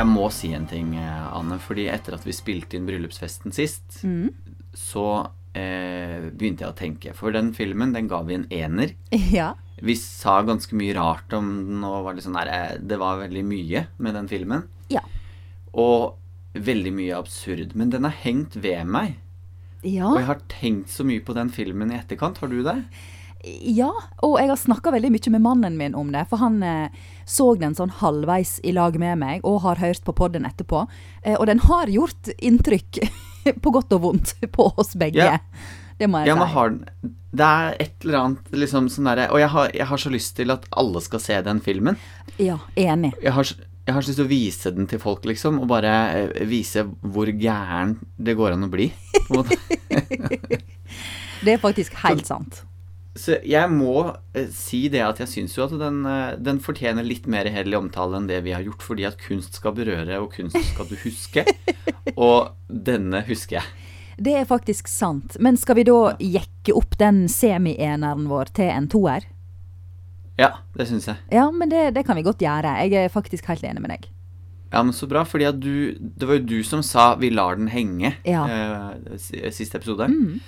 Jeg 0.00 0.08
må 0.08 0.30
si 0.32 0.52
en 0.56 0.64
ting, 0.70 0.94
eh, 0.96 1.26
Anne. 1.36 1.58
Fordi 1.60 1.84
etter 1.92 2.16
at 2.16 2.24
vi 2.24 2.32
spilte 2.36 2.78
inn 2.78 2.86
bryllupsfesten 2.88 3.52
sist, 3.52 4.00
Mm. 4.04 4.32
så 4.74 5.04
eh, 5.54 6.30
begynte 6.30 6.62
jeg 6.64 6.70
å 6.72 6.78
tenke. 6.78 7.12
For 7.14 7.32
den 7.34 7.52
filmen, 7.52 7.92
den 7.92 8.08
ga 8.08 8.22
vi 8.22 8.34
en 8.38 8.46
ener. 8.50 8.94
Ja. 9.34 9.54
Vi 9.82 9.94
sa 9.96 10.42
ganske 10.44 10.76
mye 10.76 10.92
rart 10.94 11.32
om 11.32 11.46
den, 11.66 11.84
og 11.88 12.04
var 12.04 12.14
sånn 12.20 12.36
der, 12.36 12.48
eh, 12.52 12.78
det 12.78 12.98
var 13.00 13.18
veldig 13.22 13.42
mye 13.48 13.86
med 13.98 14.14
den 14.14 14.28
filmen. 14.28 14.66
Ja. 14.92 15.00
Og 15.72 16.16
veldig 16.54 16.92
mye 16.92 17.16
absurd. 17.16 17.74
Men 17.74 17.90
den 17.90 18.04
har 18.04 18.12
hengt 18.24 18.56
ved 18.60 18.86
meg. 18.86 19.16
Ja. 19.82 20.10
Og 20.10 20.18
jeg 20.20 20.26
har 20.28 20.42
tenkt 20.52 20.92
så 20.92 21.04
mye 21.08 21.22
på 21.24 21.32
den 21.34 21.48
filmen 21.48 21.90
i 21.92 21.96
etterkant. 21.98 22.38
Har 22.42 22.48
du 22.52 22.62
det? 22.62 22.76
Ja. 23.64 23.90
Og 24.26 24.36
jeg 24.40 24.50
har 24.50 24.58
snakka 24.60 24.92
veldig 24.94 25.10
mye 25.14 25.32
med 25.34 25.44
mannen 25.44 25.76
min 25.78 25.94
om 25.98 26.12
det, 26.12 26.26
for 26.30 26.42
han 26.42 26.62
eh, 26.62 26.88
så 27.24 27.54
den 27.60 27.76
sånn 27.78 27.92
halvveis 28.00 28.58
i 28.66 28.72
lag 28.76 28.98
med 29.00 29.18
meg, 29.22 29.44
og 29.48 29.62
har 29.64 29.80
hørt 29.80 30.04
på 30.04 30.14
podden 30.16 30.46
etterpå. 30.48 30.84
Eh, 31.22 31.36
og 31.38 31.46
den 31.50 31.62
har 31.66 31.90
gjort 31.92 32.32
inntrykk, 32.38 33.00
på 33.64 33.72
godt 33.74 33.92
og 33.96 34.02
vondt, 34.04 34.34
på 34.52 34.68
oss 34.76 34.94
begge. 35.00 35.24
Yeah. 35.24 35.40
Det 36.00 36.08
må 36.08 36.22
jeg 36.22 36.30
Ja, 36.32 36.36
si. 36.40 36.52
har 36.54 36.70
Det 37.30 37.46
er 37.46 37.74
et 37.84 38.04
eller 38.06 38.18
annet 38.18 38.54
liksom 38.56 38.86
sånn 38.88 39.04
derre 39.10 39.26
Og 39.34 39.38
jeg 39.42 39.50
har, 39.52 39.66
jeg 39.76 39.84
har 39.90 40.00
så 40.00 40.08
lyst 40.10 40.32
til 40.38 40.48
at 40.54 40.64
alle 40.80 41.02
skal 41.04 41.20
se 41.20 41.36
den 41.44 41.60
filmen. 41.60 41.98
Ja, 42.40 42.56
enig. 42.74 43.12
Jeg 43.20 43.34
har, 43.36 43.44
jeg 43.84 43.94
har 43.94 44.00
så 44.00 44.08
lyst 44.08 44.20
til 44.22 44.24
å 44.24 44.30
vise 44.32 44.72
den 44.72 44.88
til 44.88 45.02
folk, 45.02 45.28
liksom, 45.28 45.60
og 45.60 45.68
bare 45.68 45.92
eh, 46.16 46.40
vise 46.48 46.86
hvor 47.04 47.28
gæren 47.28 47.98
det 48.16 48.36
går 48.38 48.56
an 48.56 48.64
å 48.64 48.72
bli. 48.72 48.88
Det 51.40 51.54
er 51.54 51.60
faktisk 51.60 51.94
helt 52.02 52.26
sant. 52.28 52.64
Så 53.18 53.40
jeg 53.42 53.70
må 53.74 54.12
eh, 54.38 54.46
si 54.54 54.84
det 54.92 55.00
at 55.02 55.18
jeg 55.18 55.30
syns 55.32 55.56
jo 55.56 55.64
at 55.64 55.72
den, 55.80 56.04
eh, 56.06 56.36
den 56.38 56.60
fortjener 56.62 57.02
litt 57.06 57.26
mer 57.30 57.48
hederlig 57.50 57.80
omtale 57.80 58.20
enn 58.20 58.28
det 58.30 58.38
vi 58.46 58.54
har 58.54 58.62
gjort, 58.62 58.84
fordi 58.86 59.06
at 59.08 59.18
kunst 59.18 59.58
skal 59.58 59.74
berøre, 59.74 60.20
og 60.22 60.30
kunst 60.36 60.58
skal 60.70 60.86
du 60.86 60.94
huske. 61.02 61.44
Og 62.16 62.52
denne 62.70 63.24
husker 63.26 63.58
jeg. 63.58 63.66
Det 64.20 64.36
er 64.36 64.46
faktisk 64.48 64.88
sant. 64.90 65.38
Men 65.40 65.56
skal 65.58 65.78
vi 65.80 65.86
da 65.88 66.14
jekke 66.20 66.74
opp 66.76 66.96
den 67.00 67.24
semi-eneren 67.30 68.28
vår 68.30 68.52
til 68.56 68.70
en 68.70 68.88
toer? 68.92 69.26
Ja, 70.40 70.54
det 70.76 70.86
syns 70.88 71.08
jeg. 71.10 71.20
Ja, 71.34 71.48
men 71.50 71.72
det, 71.72 71.90
det 71.96 72.06
kan 72.06 72.16
vi 72.18 72.24
godt 72.24 72.42
gjøre. 72.44 72.76
Jeg 72.84 73.06
er 73.08 73.12
faktisk 73.12 73.48
helt 73.50 73.64
enig 73.66 73.82
med 73.82 73.94
deg. 73.96 74.08
Ja, 74.70 74.84
men 74.86 74.94
så 74.94 75.08
bra, 75.10 75.24
fordi 75.26 75.48
du 75.58 75.72
Det 75.98 76.28
var 76.28 76.38
jo 76.38 76.46
du 76.46 76.62
som 76.62 76.82
sa 76.82 77.16
'vi 77.18 77.30
lar 77.30 77.56
den 77.56 77.68
henge' 77.68 78.14
Ja. 78.24 78.46
eh, 78.46 79.50
siste 79.50 79.78
episode. 79.78 80.06
Mm. 80.06 80.40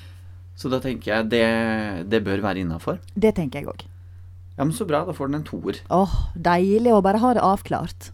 Så 0.56 0.68
da 0.70 0.78
tenker 0.84 1.10
jeg 1.14 1.28
det, 1.32 1.44
det 2.12 2.22
bør 2.24 2.42
være 2.44 2.62
innafor. 2.62 2.98
Det 3.14 3.34
tenker 3.34 3.60
jeg 3.62 3.68
òg. 3.72 3.84
Ja, 4.58 4.64
men 4.66 4.74
så 4.76 4.84
bra, 4.86 5.04
da 5.08 5.14
får 5.16 5.30
den 5.30 5.40
en 5.40 5.46
toer. 5.48 5.78
Åh, 5.90 6.12
deilig 6.36 6.92
å 6.92 7.00
bare 7.02 7.18
ha 7.22 7.32
det 7.34 7.42
avklart. 7.46 8.10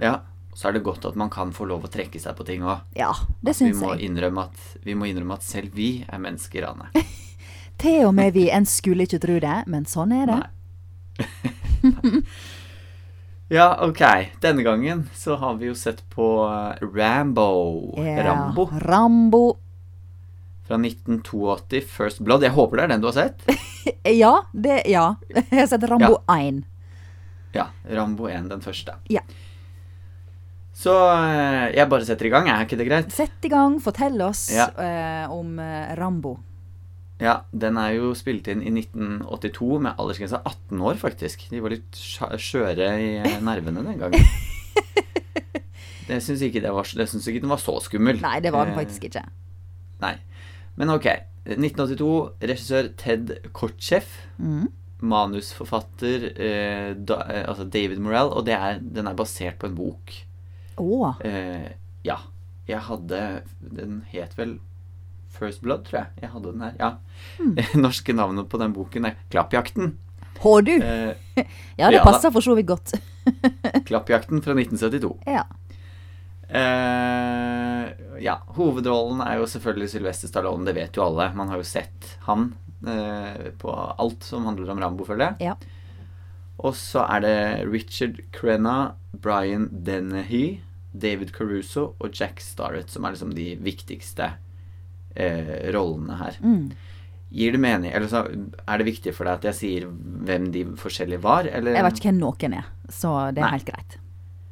Ja. 0.00 0.20
Så 0.54 0.68
er 0.68 0.74
det 0.76 0.82
godt 0.84 1.06
at 1.08 1.16
man 1.16 1.30
kan 1.32 1.48
få 1.56 1.64
lov 1.66 1.86
å 1.86 1.90
trekke 1.90 2.20
seg 2.20 2.36
på 2.36 2.44
ting 2.44 2.60
òg. 2.62 2.82
Ja, 2.94 3.10
det 3.40 3.54
Vi, 3.56 3.72
syns 3.72 3.80
jeg. 3.80 3.90
at- 3.90 4.76
vi 4.84 4.94
må 4.94 5.06
innrømme 5.08 5.32
at 5.34 5.42
selv 5.42 5.72
vi 5.74 6.04
er 6.06 6.18
mennesker, 6.20 6.68
Anne. 6.68 6.90
Til 7.78 8.04
og 8.06 8.14
med 8.14 8.34
vi 8.34 8.50
en 8.52 8.64
skulle 8.68 9.06
ikke 9.08 9.18
tro 9.20 9.38
det, 9.40 9.62
men 9.66 9.84
sånn 9.88 10.12
er 10.12 10.26
det. 10.28 10.36
Nei. 10.38 12.22
ja, 13.48 13.66
ok. 13.88 14.02
Denne 14.40 14.62
gangen 14.62 15.08
så 15.14 15.36
har 15.40 15.56
vi 15.58 15.66
jo 15.70 15.74
sett 15.74 16.02
på 16.12 16.28
eh, 16.46 16.84
Rambo. 16.84 17.94
Ja, 17.98 18.22
Rambo 18.28 18.68
Rambo. 18.84 19.42
Fra 20.66 20.78
1982, 20.78 21.80
First 21.90 22.20
Blood. 22.24 22.44
Jeg 22.46 22.54
håper 22.54 22.78
det 22.78 22.84
er 22.84 22.92
den 22.94 23.02
du 23.04 23.08
har 23.10 23.16
sett? 23.18 23.46
Ja, 24.06 24.44
det 24.54 24.82
Ja. 24.86 25.16
Jeg 25.34 25.46
har 25.50 25.66
sett 25.70 25.82
Rambo 25.90 26.20
1. 26.30 26.62
Ja. 27.54 27.64
Rambo 27.90 28.28
1, 28.30 28.46
den 28.52 28.62
første. 28.62 28.94
Ja. 29.10 29.20
Så 30.72 30.92
eh, 30.94 31.72
jeg 31.76 31.88
bare 31.90 32.06
setter 32.06 32.26
i 32.26 32.30
gang, 32.32 32.46
er 32.48 32.62
ikke 32.64 32.78
det 32.80 32.86
greit? 32.88 33.10
Sett 33.14 33.44
i 33.44 33.50
gang, 33.52 33.76
fortell 33.82 34.16
oss 34.24 34.46
Ja. 34.54 34.68
eh, 34.78 35.26
om 35.30 35.58
eh, 35.62 35.92
Rambo. 35.98 36.36
Ja, 37.22 37.42
den 37.54 37.76
er 37.78 37.92
jo 37.98 38.14
spilt 38.18 38.48
inn 38.50 38.62
i 38.66 38.70
1982 38.72 39.76
med 39.84 39.98
aldersgrense 40.00 40.40
18 40.48 40.80
år, 40.82 40.96
faktisk. 40.98 41.44
De 41.52 41.60
var 41.62 41.70
litt 41.76 41.98
skjøre 41.98 42.88
i 42.98 43.10
eh, 43.20 43.36
nervene 43.46 43.84
den 43.86 44.00
gangen. 44.00 44.24
Det 46.08 46.18
syns 46.20 46.42
ikke, 46.42 46.60
det 46.60 46.70
var, 46.74 46.88
det 46.98 47.04
syns 47.08 47.26
ikke 47.30 47.40
den 47.44 47.52
var 47.52 47.60
så 47.62 47.76
skummel. 47.80 48.18
Nei, 48.20 48.38
det 48.42 48.50
var 48.52 48.66
den 48.68 48.74
faktisk 48.76 49.04
ikke. 49.06 49.22
Nei. 50.02 50.16
Men 50.80 50.94
ok. 50.94 51.08
1982, 51.42 52.10
regissør 52.42 52.88
Ted 53.00 53.32
Kotcheff. 53.56 54.14
Mm. 54.38 54.68
Manusforfatter 55.02 56.28
eh, 56.30 56.90
da, 56.94 57.16
eh, 57.26 57.46
altså 57.50 57.66
David 57.66 57.98
Morell, 58.02 58.30
og 58.30 58.46
det 58.46 58.54
er, 58.54 58.78
den 58.78 59.08
er 59.10 59.18
basert 59.18 59.58
på 59.58 59.66
en 59.66 59.74
bok. 59.78 60.14
Oh. 60.80 61.16
Eh, 61.26 61.72
ja. 62.06 62.20
Jeg 62.68 62.78
hadde 62.86 63.42
Den 63.58 64.04
het 64.12 64.36
vel 64.38 64.60
First 65.32 65.64
Blood, 65.64 65.88
tror 65.88 65.98
jeg. 65.98 66.22
Jeg 66.22 66.30
hadde 66.30 66.52
den 66.52 66.62
her. 66.62 66.76
Ja. 66.78 66.90
Mm. 67.42 67.56
Norske 67.82 68.14
navnet 68.14 68.48
på 68.52 68.60
den 68.62 68.74
boken 68.76 69.08
er 69.08 69.18
Klappjakten. 69.32 69.96
Har 70.42 70.62
du? 70.62 70.72
Eh, 70.78 71.14
Ja, 71.80 71.88
det 71.88 71.98
ja 71.98 72.04
passer 72.04 72.30
for 72.30 72.44
så 72.44 72.54
vidt 72.54 72.68
godt. 72.70 72.94
Klappjakten 73.88 74.42
fra 74.44 74.54
1972. 74.54 75.16
Ja. 75.26 75.46
Eh, 76.52 77.84
ja, 78.20 78.34
hovedrollen 78.58 79.22
er 79.24 79.38
jo 79.40 79.48
selvfølgelig 79.48 79.88
Sylvester 79.94 80.28
Stallone, 80.28 80.66
det 80.68 80.76
vet 80.76 80.98
jo 80.98 81.06
alle. 81.06 81.30
Man 81.36 81.48
har 81.52 81.60
jo 81.60 81.66
sett 81.66 82.10
han 82.26 82.50
uh, 82.86 83.48
på 83.58 83.72
alt 83.72 84.26
som 84.26 84.44
handler 84.48 84.74
om 84.74 84.82
Rambo, 84.82 85.06
føler 85.08 85.32
jeg. 85.32 85.52
Ja. 85.52 85.56
Og 86.62 86.76
så 86.78 87.06
er 87.08 87.24
det 87.24 87.36
Richard 87.72 88.20
Crenna, 88.36 88.94
Brian 89.12 89.68
Dennehy, 89.72 90.60
David 90.92 91.32
Caruso 91.32 91.94
og 91.96 92.12
Jack 92.12 92.42
Starrett 92.44 92.92
som 92.92 93.06
er 93.08 93.14
liksom 93.14 93.32
de 93.34 93.54
viktigste 93.64 94.34
uh, 94.36 95.54
rollene 95.72 96.18
her. 96.20 96.36
Mm. 96.44 96.66
Gir 97.32 97.56
det 97.56 97.62
mening, 97.64 97.94
eller 97.96 98.10
så 98.12 98.26
Er 98.28 98.76
det 98.76 98.84
viktig 98.90 99.14
for 99.16 99.24
deg 99.24 99.38
at 99.38 99.46
jeg 99.48 99.56
sier 99.56 99.86
hvem 99.88 100.50
de 100.52 100.66
forskjellige 100.76 101.24
var, 101.24 101.48
eller? 101.48 101.78
Jeg 101.78 101.86
vet 101.88 102.02
ikke 102.02 102.10
hvem 102.10 102.20
noen 102.20 102.58
er, 102.60 102.68
så 102.92 103.14
det 103.32 103.40
er 103.40 103.48
Nei. 103.48 103.54
helt 103.56 103.70
greit. 103.72 103.96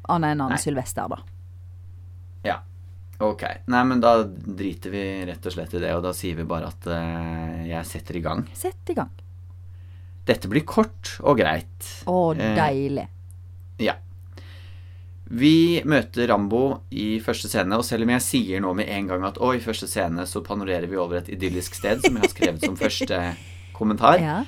Annet 0.09 0.33
enn 0.33 0.41
han. 0.47 0.57
Sylvester, 0.57 1.13
da. 1.13 1.21
Ok. 3.21 3.43
Nei, 3.69 3.81
men 3.85 4.01
da 4.01 4.15
driter 4.25 4.89
vi 4.93 5.01
rett 5.29 5.45
og 5.45 5.53
slett 5.53 5.73
i 5.77 5.81
det, 5.83 5.91
og 5.93 6.01
da 6.05 6.11
sier 6.17 6.37
vi 6.39 6.45
bare 6.49 6.71
at 6.71 6.87
uh, 6.89 7.59
jeg 7.69 7.85
setter 7.89 8.17
i 8.17 8.23
gang. 8.25 8.45
Sett 8.57 8.89
i 8.89 8.95
gang. 8.97 9.11
Dette 10.25 10.49
blir 10.49 10.65
kort 10.65 11.15
og 11.21 11.37
greit. 11.41 11.91
Å, 12.09 12.15
deilig. 12.37 12.55
deilig. 12.57 13.05
Ja. 13.81 13.95
Vi 15.31 15.79
møter 15.87 16.27
Rambo 16.27 16.63
i 16.91 17.19
første 17.23 17.47
scene, 17.47 17.77
og 17.79 17.85
selv 17.87 18.03
om 18.03 18.11
jeg 18.17 18.23
sier 18.25 18.63
nå 18.63 18.73
med 18.75 18.89
en 18.91 19.07
gang 19.13 19.23
at 19.29 19.37
oi, 19.39 19.59
første 19.63 19.87
scene 19.87 20.25
så 20.27 20.41
panorerer 20.43 20.89
vi 20.91 20.99
over 20.99 21.21
et 21.21 21.29
idyllisk 21.31 21.77
sted, 21.77 22.01
som 22.03 22.17
jeg 22.17 22.25
har 22.25 22.33
skrevet 22.33 22.65
som 22.65 22.75
første 22.79 23.21
kommentar, 23.77 24.19
Ja. 24.19 24.41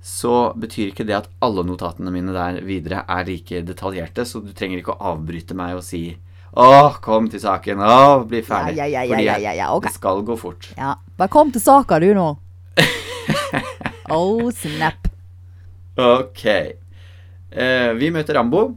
så 0.00 0.54
betyr 0.56 0.90
ikke 0.94 1.04
det 1.08 1.18
at 1.18 1.28
alle 1.44 1.66
notatene 1.68 2.10
mine 2.14 2.32
der 2.34 2.62
videre 2.64 3.02
er 3.04 3.28
like 3.28 3.60
detaljerte, 3.68 4.24
så 4.24 4.40
du 4.40 4.50
trenger 4.56 4.80
ikke 4.80 4.96
å 4.96 5.12
avbryte 5.12 5.54
meg 5.58 5.76
og 5.76 5.84
si 5.84 6.06
å, 6.54 6.94
kom 7.02 7.26
til 7.30 7.42
saken, 7.42 7.82
å, 7.82 8.22
bli 8.30 8.42
ferdig. 8.46 8.76
Ja, 8.78 8.86
ja, 8.86 9.02
ja, 9.02 9.10
Fordi 9.10 9.26
ja, 9.26 9.38
ja, 9.42 9.54
ja, 9.58 9.72
okay. 9.74 9.90
det 9.90 9.98
skal 9.98 10.22
gå 10.26 10.36
fort. 10.38 10.70
ja. 10.78 10.94
Bare 11.18 11.30
kom 11.30 11.52
til 11.54 11.62
saka, 11.62 12.00
du, 12.02 12.08
nå. 12.14 12.32
oh, 14.14 14.48
snap. 14.54 15.06
Ok. 15.94 16.46
Eh, 17.54 17.90
vi 17.94 18.10
møter 18.14 18.34
Rambo. 18.38 18.72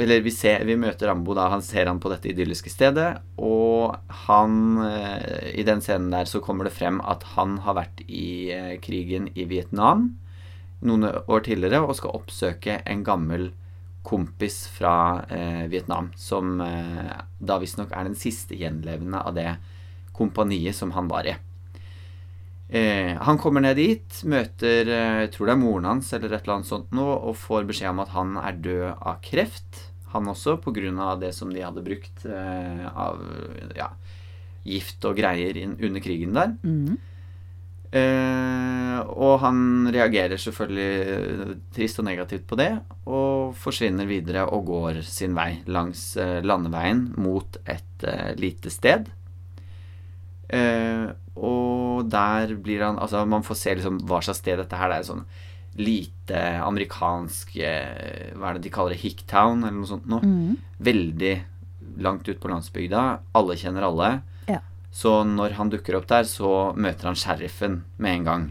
Eller 0.00 0.22
vi, 0.24 0.32
ser, 0.32 0.64
vi 0.64 0.78
møter 0.80 1.10
Rambo 1.10 1.34
da 1.36 1.50
han 1.52 1.60
ser 1.64 1.90
han 1.90 2.00
på 2.00 2.08
dette 2.12 2.30
idylliske 2.32 2.72
stedet. 2.72 3.10
Og 3.36 3.92
han 4.26 4.80
eh, 4.86 5.52
I 5.60 5.66
den 5.68 5.84
scenen 5.84 6.12
der 6.14 6.28
så 6.28 6.40
kommer 6.44 6.68
det 6.68 6.74
frem 6.76 7.02
at 7.04 7.26
han 7.36 7.58
har 7.66 7.76
vært 7.82 8.00
i 8.08 8.48
eh, 8.54 8.76
krigen 8.82 9.28
i 9.36 9.44
Vietnam 9.50 10.14
noen 10.82 11.06
år 11.06 11.44
tidligere 11.46 11.84
og 11.84 11.94
skal 11.98 12.16
oppsøke 12.16 12.80
en 12.90 13.04
gammel 13.06 13.52
kompis 14.02 14.64
fra 14.72 15.24
eh, 15.30 15.64
Vietnam. 15.72 16.10
Som 16.18 16.60
eh, 16.60 17.14
da 17.38 17.58
visstnok 17.62 17.94
er 17.94 18.08
den 18.08 18.18
siste 18.18 18.58
gjenlevende 18.58 19.22
av 19.22 19.36
det 19.38 19.48
kompaniet 20.16 20.76
som 20.76 20.92
han 20.96 21.08
var 21.10 21.28
i. 21.30 21.36
Eh, 22.72 23.12
han 23.20 23.38
kommer 23.40 23.60
ned 23.60 23.76
dit, 23.76 24.22
møter 24.24 24.88
eh, 24.88 25.26
tror 25.32 25.50
det 25.50 25.54
er 25.54 25.60
moren 25.60 25.88
hans 25.90 26.08
eller 26.16 26.32
et 26.32 26.46
eller 26.46 26.58
annet 26.58 26.70
sånt 26.70 26.94
nå, 26.96 27.04
og 27.04 27.36
får 27.36 27.66
beskjed 27.68 27.92
om 27.92 28.00
at 28.00 28.14
han 28.14 28.36
er 28.40 28.60
død 28.64 28.86
av 28.96 29.18
kreft. 29.24 29.82
Han 30.14 30.28
også, 30.32 30.58
pga. 30.60 31.14
det 31.20 31.34
som 31.36 31.52
de 31.52 31.64
hadde 31.64 31.84
brukt 31.84 32.24
eh, 32.24 32.86
av 32.88 33.20
ja, 33.76 33.90
gift 34.64 35.04
og 35.04 35.16
greier 35.20 35.56
inn, 35.56 35.76
under 35.80 36.00
krigen 36.04 36.32
der. 36.36 36.56
Mm. 36.64 36.96
Eh, 37.92 38.98
og 39.12 39.34
han 39.42 39.88
reagerer 39.92 40.40
selvfølgelig 40.40 40.92
eh, 41.12 41.50
trist 41.76 42.00
og 42.00 42.06
negativt 42.08 42.46
på 42.48 42.56
det, 42.56 42.70
og 43.04 43.52
forsvinner 43.60 44.08
videre 44.08 44.46
og 44.48 44.64
går 44.70 45.02
sin 45.04 45.36
vei 45.36 45.58
langs 45.68 46.14
eh, 46.16 46.38
landeveien 46.40 47.10
mot 47.20 47.58
et 47.68 48.06
eh, 48.08 48.32
lite 48.40 48.72
sted. 48.72 49.10
Eh, 50.52 51.10
og 51.36 52.08
der 52.12 52.50
blir 52.60 52.82
han 52.84 52.98
Altså, 53.00 53.22
man 53.24 53.44
får 53.44 53.56
se 53.56 53.74
liksom 53.78 54.02
hva 54.04 54.18
slags 54.24 54.42
sted 54.42 54.58
dette 54.60 54.76
her 54.76 54.92
det 54.92 54.98
er. 55.00 55.08
Sånn 55.08 55.24
lite 55.80 56.40
amerikansk 56.60 57.54
eh, 57.56 58.32
Hva 58.36 58.50
er 58.50 58.58
det 58.58 58.66
de 58.66 58.72
kaller 58.74 58.92
det? 58.92 59.00
Hicktown, 59.00 59.62
eller 59.64 59.78
noe 59.78 59.88
sånt 59.88 60.08
noe. 60.10 60.20
Mm. 60.20 60.58
Veldig 60.84 61.32
langt 62.04 62.28
ut 62.28 62.40
på 62.40 62.50
landsbygda. 62.52 63.04
Alle 63.36 63.56
kjenner 63.60 63.88
alle. 63.88 64.10
Så 64.92 65.22
når 65.24 65.56
han 65.56 65.70
dukker 65.72 65.96
opp 65.96 66.08
der, 66.10 66.26
så 66.28 66.72
møter 66.76 67.08
han 67.08 67.16
sheriffen 67.16 67.80
med 67.96 68.18
en 68.18 68.26
gang. 68.28 68.44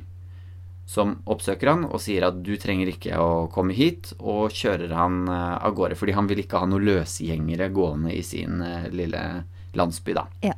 Som 0.90 1.20
oppsøker 1.30 1.70
han 1.70 1.86
og 1.86 2.02
sier 2.04 2.26
at 2.28 2.42
du 2.44 2.56
trenger 2.60 2.90
ikke 2.92 3.20
å 3.22 3.46
komme 3.54 3.76
hit, 3.78 4.12
og 4.18 4.52
kjører 4.52 4.92
han 4.98 5.22
eh, 5.30 5.54
av 5.62 5.78
gårde. 5.78 5.96
Fordi 6.00 6.18
han 6.18 6.28
vil 6.28 6.42
ikke 6.44 6.64
ha 6.64 6.68
noen 6.68 6.88
løsgjengere 6.90 7.70
gående 7.72 8.16
i 8.18 8.24
sin 8.26 8.60
eh, 8.66 8.90
lille 8.92 9.22
landsby, 9.78 10.18
da. 10.18 10.26
Ja. 10.44 10.58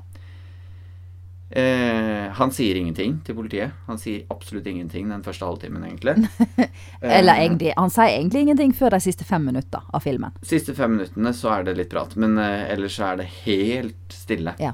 Eh, 1.53 2.31
han 2.33 2.51
sier 2.55 2.79
ingenting 2.79 3.19
til 3.25 3.35
politiet. 3.37 3.75
Han 3.85 3.99
sier 4.01 4.23
absolutt 4.33 4.65
ingenting 4.71 5.11
den 5.11 5.21
første 5.21 5.45
halvtimen, 5.45 5.83
egentlig. 5.85 6.15
Eller 7.01 7.35
Eh, 7.35 7.43
egentlig, 7.43 7.73
han 7.77 7.93
sier 7.93 8.15
egentlig 8.15 8.41
ingenting 8.47 8.73
før 8.73 8.95
de 8.95 9.01
siste 9.05 9.27
fem 9.27 9.45
minutter 9.45 9.83
av 9.93 10.01
filmen. 10.01 10.33
Siste 10.41 10.73
fem 10.73 10.95
minuttene 10.95 11.35
så 11.37 11.51
er 11.59 11.67
det 11.67 11.75
litt 11.77 11.91
prat, 11.93 12.15
men 12.17 12.39
eh, 12.41 12.71
ellers 12.73 12.97
så 12.97 13.11
er 13.11 13.21
det 13.21 13.29
helt 13.43 14.17
stille. 14.17 14.55
Ja. 14.63 14.73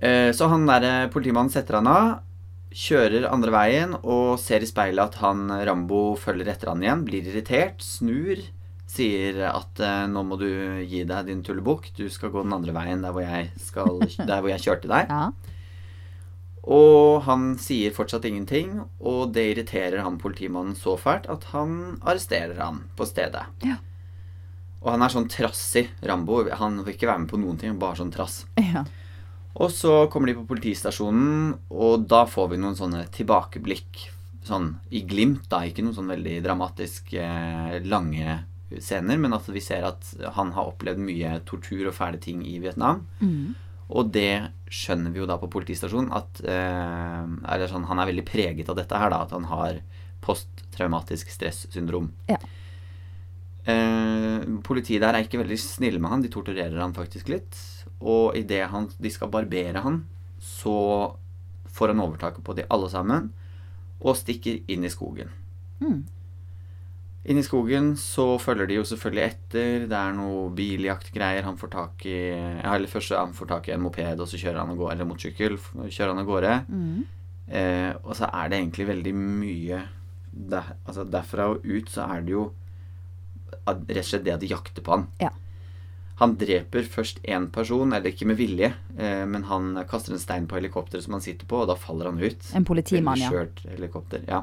Eh, 0.00 0.30
så 0.32 0.48
han 0.48 0.64
der 0.68 0.86
eh, 0.88 1.10
politimannen 1.12 1.52
setter 1.52 1.76
han 1.78 1.88
av, 1.90 2.12
kjører 2.70 3.26
andre 3.28 3.52
veien 3.52 3.96
og 4.00 4.38
ser 4.40 4.62
i 4.62 4.68
speilet 4.68 5.10
at 5.10 5.20
han 5.24 5.50
Rambo 5.66 6.14
følger 6.20 6.52
etter 6.52 6.70
han 6.70 6.84
igjen, 6.84 7.04
blir 7.04 7.26
irritert, 7.26 7.82
snur, 7.84 8.40
sier 8.90 9.42
at 9.50 9.82
eh, 9.84 10.06
nå 10.10 10.22
må 10.26 10.38
du 10.40 10.48
gi 10.88 11.04
deg 11.06 11.28
din 11.28 11.42
tullebukk, 11.46 11.90
du 11.98 12.06
skal 12.12 12.32
gå 12.32 12.44
den 12.46 12.56
andre 12.56 12.74
veien 12.76 13.04
der 13.04 13.14
hvor 13.14 13.26
jeg, 13.26 13.50
skal, 13.60 14.00
der 14.30 14.40
hvor 14.40 14.52
jeg 14.54 14.64
kjørte 14.64 14.90
deg. 14.90 15.12
Ja. 15.12 15.58
Og 16.70 17.22
han 17.24 17.54
sier 17.60 17.92
fortsatt 17.96 18.26
ingenting, 18.28 18.82
og 19.00 19.34
det 19.36 19.46
irriterer 19.52 20.04
han 20.04 20.20
politimannen 20.20 20.76
så 20.76 20.96
fælt 21.00 21.28
at 21.32 21.46
han 21.54 22.00
arresterer 22.00 22.60
han 22.60 22.82
på 22.96 23.08
stedet. 23.08 23.46
Ja. 23.64 23.78
Og 24.80 24.94
han 24.94 25.04
er 25.04 25.12
sånn 25.12 25.28
trassig, 25.28 25.90
Rambo. 26.08 26.42
Han 26.56 26.78
vil 26.84 26.94
ikke 26.94 27.08
være 27.08 27.24
med 27.24 27.32
på 27.32 27.40
noen 27.40 27.58
ting, 27.60 27.76
bare 27.80 28.00
sånn 28.00 28.12
trass. 28.14 28.42
ja. 28.60 28.86
Og 29.58 29.72
så 29.74 30.04
kommer 30.12 30.30
de 30.30 30.36
på 30.38 30.46
politistasjonen, 30.52 31.56
og 31.74 32.06
da 32.10 32.22
får 32.30 32.52
vi 32.52 32.60
noen 32.62 32.78
sånne 32.78 33.04
tilbakeblikk. 33.14 34.06
Sånn 34.46 34.72
i 34.94 35.02
glimt, 35.04 35.48
da. 35.50 35.64
Ikke 35.66 35.82
noen 35.84 35.96
sånn 35.96 36.12
veldig 36.12 36.38
dramatisk 36.44 37.12
eh, 37.18 37.80
lange 37.84 38.38
scener, 38.78 39.18
men 39.18 39.34
at 39.34 39.48
vi 39.50 39.62
ser 39.62 39.84
at 39.88 40.06
han 40.36 40.54
har 40.54 40.70
opplevd 40.70 41.02
mye 41.02 41.40
tortur 41.48 41.88
og 41.90 41.96
fæle 41.96 42.20
ting 42.22 42.44
i 42.46 42.60
Vietnam. 42.62 43.02
Mm. 43.18 43.58
Og 43.90 44.12
det 44.14 44.52
skjønner 44.70 45.10
vi 45.10 45.18
jo 45.18 45.26
da 45.26 45.36
på 45.40 45.50
politistasjonen 45.50 46.12
at 46.14 46.40
eh, 46.46 47.26
eller 47.26 47.70
sånn, 47.70 47.88
Han 47.90 47.98
er 47.98 48.12
veldig 48.12 48.26
preget 48.28 48.70
av 48.70 48.78
dette 48.78 49.02
her, 49.02 49.10
da. 49.10 49.24
At 49.26 49.34
han 49.34 49.48
har 49.50 49.82
posttraumatisk 50.22 51.32
stressyndrom. 51.32 52.12
Ja. 52.30 52.38
Eh, 53.70 54.46
politiet 54.64 55.02
der 55.02 55.16
er 55.16 55.26
ikke 55.26 55.42
veldig 55.42 55.58
snille 55.60 56.00
med 56.00 56.14
han. 56.14 56.24
De 56.24 56.32
torturerer 56.32 56.78
han 56.80 56.94
faktisk 56.96 57.32
litt. 57.32 57.58
Og 58.00 58.36
idet 58.38 58.64
de 58.98 59.12
skal 59.12 59.30
barbere 59.32 59.82
han, 59.84 60.04
så 60.40 61.16
får 61.70 61.92
han 61.92 62.00
overtaket 62.00 62.44
på 62.44 62.56
de 62.56 62.64
alle 62.72 62.88
sammen. 62.92 63.28
Og 64.00 64.16
stikker 64.16 64.62
inn 64.72 64.86
i 64.86 64.92
skogen. 64.92 65.28
Mm. 65.80 66.00
I 67.30 67.42
skogen 67.44 67.92
så 68.00 68.38
følger 68.40 68.66
de 68.66 68.78
jo 68.78 68.84
selvfølgelig 68.88 69.24
etter. 69.26 69.86
Det 69.90 69.96
er 69.96 70.14
noe 70.16 70.48
biljaktgreier. 70.56 71.44
Han 71.44 71.58
får 71.60 71.72
tak 71.74 72.06
i 72.08 72.16
Eller 72.32 72.88
først 72.88 73.12
han 73.12 73.36
får 73.36 73.50
tak 73.50 73.68
i 73.68 73.74
en 73.74 73.82
moped, 73.84 74.20
og 74.20 74.28
så 74.28 74.40
kjører 74.40 74.62
han 74.62 74.72
av 74.72 74.80
gårde, 74.80 74.94
eller 74.94 75.10
motorsykkel. 75.10 75.58
Kjører 75.90 76.14
han 76.14 76.22
av 76.22 76.30
gårde. 76.30 76.54
Mm. 76.72 77.02
Eh, 77.50 77.92
og 78.00 78.14
så 78.16 78.30
er 78.32 78.48
det 78.48 78.60
egentlig 78.60 78.86
veldig 78.88 79.12
mye 79.18 79.82
der, 80.30 80.74
Altså 80.86 81.02
derfra 81.04 81.48
og 81.50 81.64
ut 81.66 81.88
så 81.90 82.04
er 82.06 82.20
det 82.22 82.30
jo 82.36 82.44
rett 83.66 83.96
og 83.98 84.06
slett 84.06 84.22
det 84.24 84.34
at 84.36 84.42
de 84.42 84.50
jakter 84.50 84.84
på 84.86 84.94
han. 84.94 85.08
Ja. 85.20 85.32
Han 86.20 86.34
dreper 86.36 86.84
først 86.84 87.22
én 87.24 87.46
person, 87.52 87.92
eller 87.96 88.12
ikke 88.12 88.26
med 88.28 88.36
vilje, 88.36 88.74
eh, 88.98 89.24
men 89.26 89.44
han 89.48 89.72
kaster 89.88 90.12
en 90.12 90.20
stein 90.20 90.46
på 90.46 90.58
helikopteret 90.58 91.02
som 91.06 91.14
han 91.16 91.24
sitter 91.24 91.46
på, 91.48 91.62
og 91.62 91.70
da 91.70 91.74
faller 91.80 92.10
han 92.10 92.20
ut. 92.20 92.50
En 92.54 92.64
politimann, 92.68 93.16
ja. 93.18 93.30
helikopter. 93.70 94.20
Ja. 94.28 94.42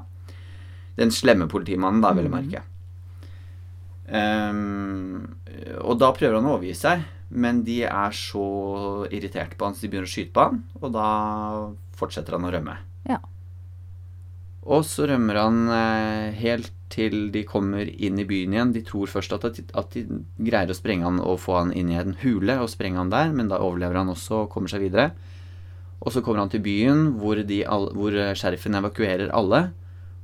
Den 0.97 1.13
slemme 1.13 1.45
politimannen, 1.47 2.01
da, 2.01 2.11
vil 2.17 2.25
jeg 2.25 2.31
Mhm. 2.33 2.49
merke. 2.49 2.63
Um, 4.07 5.35
og 5.83 5.97
da 5.99 6.13
prøver 6.15 6.37
han 6.39 6.47
å 6.47 6.55
overgi 6.57 6.75
seg, 6.79 7.01
men 7.29 7.63
de 7.67 7.81
er 7.83 8.13
så 8.15 9.07
irritert 9.11 9.57
på 9.59 9.67
han, 9.67 9.75
så 9.75 9.81
de 9.83 9.89
begynner 9.91 10.07
å 10.07 10.13
skyte 10.13 10.31
på 10.33 10.45
han, 10.47 10.61
og 10.81 10.93
da 10.95 11.07
fortsetter 11.99 12.37
han 12.37 12.47
å 12.47 12.53
rømme. 12.55 12.77
Ja. 13.09 13.19
Og 14.67 14.83
så 14.83 15.05
rømmer 15.07 15.37
han 15.39 15.61
eh, 15.71 16.33
helt 16.41 16.73
til 16.91 17.29
de 17.31 17.41
kommer 17.47 17.87
inn 17.87 18.19
i 18.19 18.25
byen 18.27 18.53
igjen. 18.55 18.73
De 18.75 18.81
tror 18.87 19.07
først 19.11 19.33
at 19.35 19.45
de, 19.55 19.63
at 19.79 19.91
de 19.95 20.03
greier 20.43 20.71
å 20.71 20.75
sprenge 20.75 21.07
han 21.07 21.19
og 21.23 21.39
få 21.43 21.57
han 21.61 21.71
inn 21.75 21.89
i 21.91 21.97
en 21.99 22.13
hule 22.21 22.55
og 22.63 22.69
sprenge 22.71 22.99
han 22.99 23.11
der, 23.11 23.31
men 23.35 23.47
da 23.51 23.59
overlever 23.63 23.99
han 24.01 24.11
også 24.11 24.43
og 24.45 24.49
kommer 24.53 24.71
seg 24.71 24.85
videre. 24.87 25.09
Og 26.03 26.11
så 26.13 26.21
kommer 26.23 26.43
han 26.43 26.51
til 26.53 26.61
byen 26.63 27.13
hvor, 27.19 27.39
de, 27.47 27.61
hvor 27.67 28.15
eh, 28.15 28.33
sheriffen 28.39 28.75
evakuerer 28.79 29.31
alle. 29.35 29.69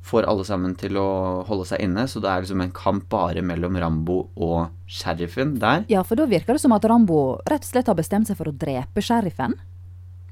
Får 0.04 0.26
alle 0.28 0.44
sammen 0.44 0.74
til 0.76 0.98
å 1.00 1.08
holde 1.48 1.66
seg 1.70 1.80
inne, 1.86 2.04
så 2.12 2.20
det 2.20 2.28
er 2.28 2.44
liksom 2.44 2.62
en 2.66 2.74
kamp 2.76 3.06
bare 3.12 3.40
mellom 3.46 3.78
Rambo 3.80 4.18
og 4.36 4.74
sheriffen 4.92 5.56
der. 5.62 5.86
ja, 5.88 6.04
for 6.04 6.20
da 6.20 6.26
virker 6.28 6.58
det 6.58 6.64
som 6.66 6.76
at 6.76 6.84
Rambo 6.92 7.38
rett 7.48 7.64
og 7.64 7.70
slett 7.72 7.88
har 7.88 7.96
bestemt 7.96 8.28
seg 8.28 8.36
for 8.40 8.52
å 8.52 8.56
drepe 8.56 9.00
sheriffen. 9.04 9.56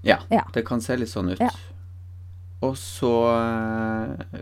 Ja, 0.03 0.19
Ja. 0.31 0.43
det 0.51 0.65
kan 0.67 0.81
se 0.83 0.97
litt 0.99 1.11
sånn 1.11 1.31
ut. 1.31 1.39
Ja. 1.39 1.51
Og 2.61 2.75
så 2.77 3.13
eh, 3.35 4.41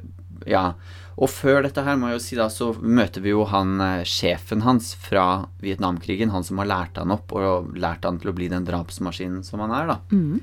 Ja. 0.50 0.74
Og 1.19 1.27
før 1.27 1.66
dette 1.66 1.83
her, 1.83 1.98
må 2.00 2.07
jeg 2.07 2.16
jo 2.16 2.24
si 2.24 2.36
da, 2.39 2.45
så 2.48 2.69
møter 2.80 3.19
vi 3.25 3.33
jo 3.33 3.42
han 3.51 3.74
eh, 3.83 4.04
sjefen 4.07 4.62
hans 4.63 4.94
fra 4.95 5.45
Vietnamkrigen. 5.60 6.31
Han 6.31 6.45
som 6.48 6.62
har 6.62 6.69
lært 6.69 6.95
han 7.01 7.12
opp 7.12 7.33
og 7.36 7.74
lært 7.75 8.06
han 8.07 8.21
til 8.21 8.31
å 8.31 8.36
bli 8.38 8.48
den 8.51 8.63
drapsmaskinen 8.68 9.44
som 9.44 9.60
han 9.66 9.74
er, 9.75 9.92
da. 9.92 9.98
Mm. 10.16 10.39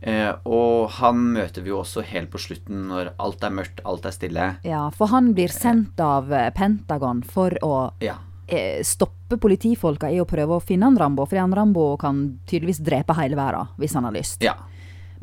Eh, 0.00 0.30
og 0.46 0.90
han 1.00 1.22
møter 1.34 1.64
vi 1.64 1.72
jo 1.72 1.80
også 1.80 2.04
helt 2.06 2.30
på 2.30 2.38
slutten, 2.38 2.84
når 2.92 3.14
alt 3.18 3.42
er 3.48 3.50
mørkt, 3.56 3.80
alt 3.88 4.04
er 4.06 4.14
stille. 4.14 4.44
Ja, 4.68 4.84
for 4.94 5.10
han 5.10 5.32
blir 5.34 5.50
sendt 5.50 5.98
av 6.04 6.28
eh, 6.36 6.50
Pentagon 6.54 7.24
for 7.26 7.56
å 7.64 7.74
Ja. 8.04 8.14
eh, 8.46 8.82
stoppe 8.86 9.40
politifolka 9.40 10.12
i 10.12 10.20
å 10.20 10.28
prøve 10.28 10.60
å 10.60 10.62
finne 10.62 10.84
han 10.86 10.96
Rambo, 11.00 11.24
fordi 11.26 11.40
han 11.40 11.54
Rambo 11.56 11.96
kan 11.98 12.38
tydeligvis 12.46 12.78
drepe 12.84 13.16
hele 13.18 13.36
verden 13.40 13.72
hvis 13.80 13.94
han 13.98 14.04
har 14.04 14.12
lyst. 14.14 14.42
Ja. 14.44 14.54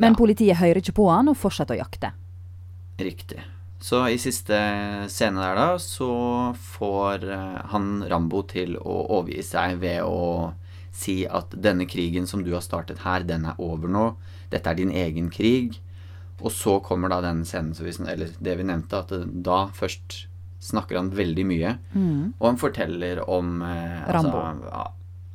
Men 0.02 0.14
ja. 0.14 0.20
politiet 0.20 0.60
hører 0.60 0.82
ikke 0.82 0.98
på 1.00 1.10
han 1.12 1.32
og 1.32 1.38
fortsetter 1.40 1.78
å 1.78 1.84
jakte. 1.84 2.12
Riktig. 3.02 3.42
Så 3.86 4.02
i 4.10 4.18
siste 4.18 4.58
scene 5.12 5.42
der, 5.44 5.58
da, 5.60 5.80
så 5.82 6.10
får 6.58 7.26
eh, 7.30 7.58
han 7.74 7.90
Rambo 8.10 8.42
til 8.50 8.78
å 8.80 9.02
overgi 9.20 9.44
seg 9.46 9.80
ved 9.84 10.02
å 10.08 10.54
si 10.96 11.20
at 11.28 11.52
denne 11.60 11.86
krigen 11.92 12.26
som 12.28 12.42
du 12.46 12.54
har 12.56 12.64
startet 12.64 13.04
her, 13.04 13.26
den 13.28 13.46
er 13.50 13.60
over 13.62 13.92
nå. 13.92 14.06
Dette 14.54 14.72
er 14.72 14.80
din 14.80 14.94
egen 14.96 15.28
krig. 15.34 15.82
Og 16.42 16.52
så 16.52 16.80
kommer 16.84 17.12
da 17.12 17.22
den 17.24 17.44
scenen, 17.48 17.76
vi, 17.80 17.94
eller 18.12 18.32
det 18.44 18.56
vi 18.60 18.66
nevnte, 18.68 19.04
at 19.04 19.12
da 19.46 19.66
først 19.76 20.26
snakker 20.66 20.98
han 20.98 21.12
veldig 21.16 21.46
mye. 21.48 21.76
Og 22.40 22.48
han 22.48 22.60
forteller 22.60 23.22
om 23.30 23.60
eh, 23.64 24.02
Rambo. 24.16 24.42
Altså, 24.42 24.86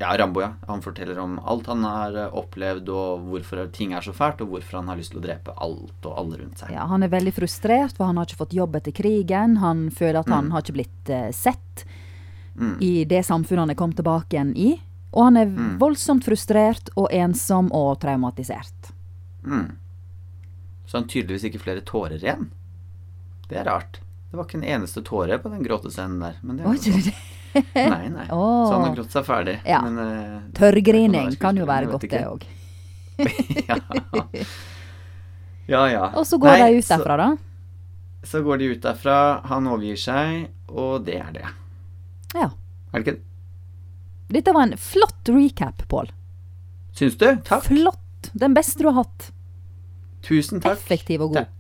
ja, 0.00 0.10
Rambo, 0.16 0.40
ja. 0.40 0.54
Han 0.66 0.80
forteller 0.82 1.18
om 1.20 1.38
alt 1.44 1.66
han 1.68 1.84
har 1.84 2.14
eh, 2.16 2.34
opplevd, 2.40 2.88
og 2.88 3.26
hvorfor 3.28 3.66
ting 3.76 3.92
er 3.92 4.00
så 4.00 4.14
fælt, 4.16 4.40
og 4.40 4.48
hvorfor 4.54 4.78
han 4.80 4.88
har 4.88 4.96
lyst 4.96 5.12
til 5.12 5.20
å 5.20 5.24
drepe 5.26 5.52
alt 5.60 6.06
og 6.08 6.14
alle 6.18 6.38
rundt 6.40 6.58
seg. 6.62 6.72
Ja, 6.72 6.86
han 6.88 7.02
er 7.04 7.12
veldig 7.12 7.34
frustrert, 7.36 7.96
for 7.98 8.08
han 8.08 8.16
har 8.16 8.24
ikke 8.26 8.40
fått 8.40 8.56
jobb 8.56 8.76
etter 8.80 8.92
krigen. 8.96 9.58
Han 9.60 9.90
føler 9.90 10.20
at 10.22 10.28
han 10.32 10.46
Mm. 10.48 10.50
har 10.52 10.62
ikke 10.62 10.78
blitt 10.78 11.10
eh, 11.10 11.30
sett 11.32 11.84
Mm. 12.56 12.76
i 12.82 13.04
det 13.04 13.22
samfunnet 13.24 13.58
han 13.62 13.70
er 13.70 13.74
kommet 13.78 13.96
tilbake 13.96 14.34
igjen 14.34 14.56
i. 14.56 14.80
Og 15.12 15.24
han 15.24 15.36
er 15.36 15.46
Mm. 15.46 15.78
voldsomt 15.78 16.24
frustrert 16.24 16.88
og 16.96 17.08
ensom 17.12 17.70
og 17.72 18.00
traumatisert. 18.00 18.92
Mm. 19.44 19.76
Så 20.86 20.98
han 20.98 21.06
tydeligvis 21.08 21.44
ikke 21.44 21.60
flere 21.62 21.80
tårer 21.82 22.18
igjen. 22.22 22.50
Det 23.48 23.58
er 23.58 23.64
rart. 23.64 24.00
Det 24.30 24.36
var 24.38 24.44
ikke 24.46 24.62
en 24.62 24.80
eneste 24.82 25.02
tåre 25.02 25.38
på 25.42 25.50
den 25.50 25.62
gråtescenen 25.64 26.20
der. 26.20 26.36
Men 26.42 26.56
det 26.56 26.64
er 26.64 26.68
Oi, 26.70 26.76
jo 26.76 26.92
sånn. 26.92 27.12
Nei, 27.74 28.08
nei. 28.12 28.26
Oh. 28.30 28.68
Så 28.68 28.74
han 28.76 28.84
har 28.84 28.94
grått 28.94 29.14
seg 29.14 29.26
ferdig. 29.26 29.56
Ja. 29.66 29.80
Men, 29.82 29.98
uh, 29.98 30.42
Tørrgrining 30.54 31.32
kan 31.40 31.58
jo 31.58 31.66
være 31.68 31.90
godt, 31.90 32.06
det 32.10 32.20
òg. 32.28 32.44
ja. 33.68 33.78
ja, 35.72 35.80
ja. 35.90 36.04
Og 36.14 36.26
så 36.28 36.38
går 36.40 36.54
Nei, 36.54 36.60
de 36.60 36.82
ut 36.82 36.92
derfra, 36.92 37.16
da. 37.20 37.30
Så, 38.20 38.30
så 38.34 38.44
går 38.46 38.62
de 38.62 38.70
ut 38.74 38.84
derfra, 38.84 39.16
han 39.50 39.66
overgir 39.70 39.98
seg, 39.98 40.46
og 40.70 41.08
det 41.08 41.18
er 41.18 41.34
det. 41.34 41.48
Ja. 42.36 42.52
Er 42.92 43.00
det 43.00 43.04
ikke 43.04 43.16
det? 43.18 43.26
Dette 44.30 44.54
var 44.54 44.68
en 44.68 44.78
flott 44.78 45.32
recap, 45.34 45.82
Pål. 45.90 46.12
Syns 46.94 47.16
du? 47.18 47.26
Takk. 47.46 47.64
Flott. 47.66 48.30
Den 48.32 48.54
beste 48.54 48.84
du 48.84 48.90
har 48.92 49.00
hatt. 49.02 49.30
Tusen 50.22 50.62
takk. 50.62 50.78
Effektiv 50.78 51.24
og 51.26 51.34
god. 51.34 51.50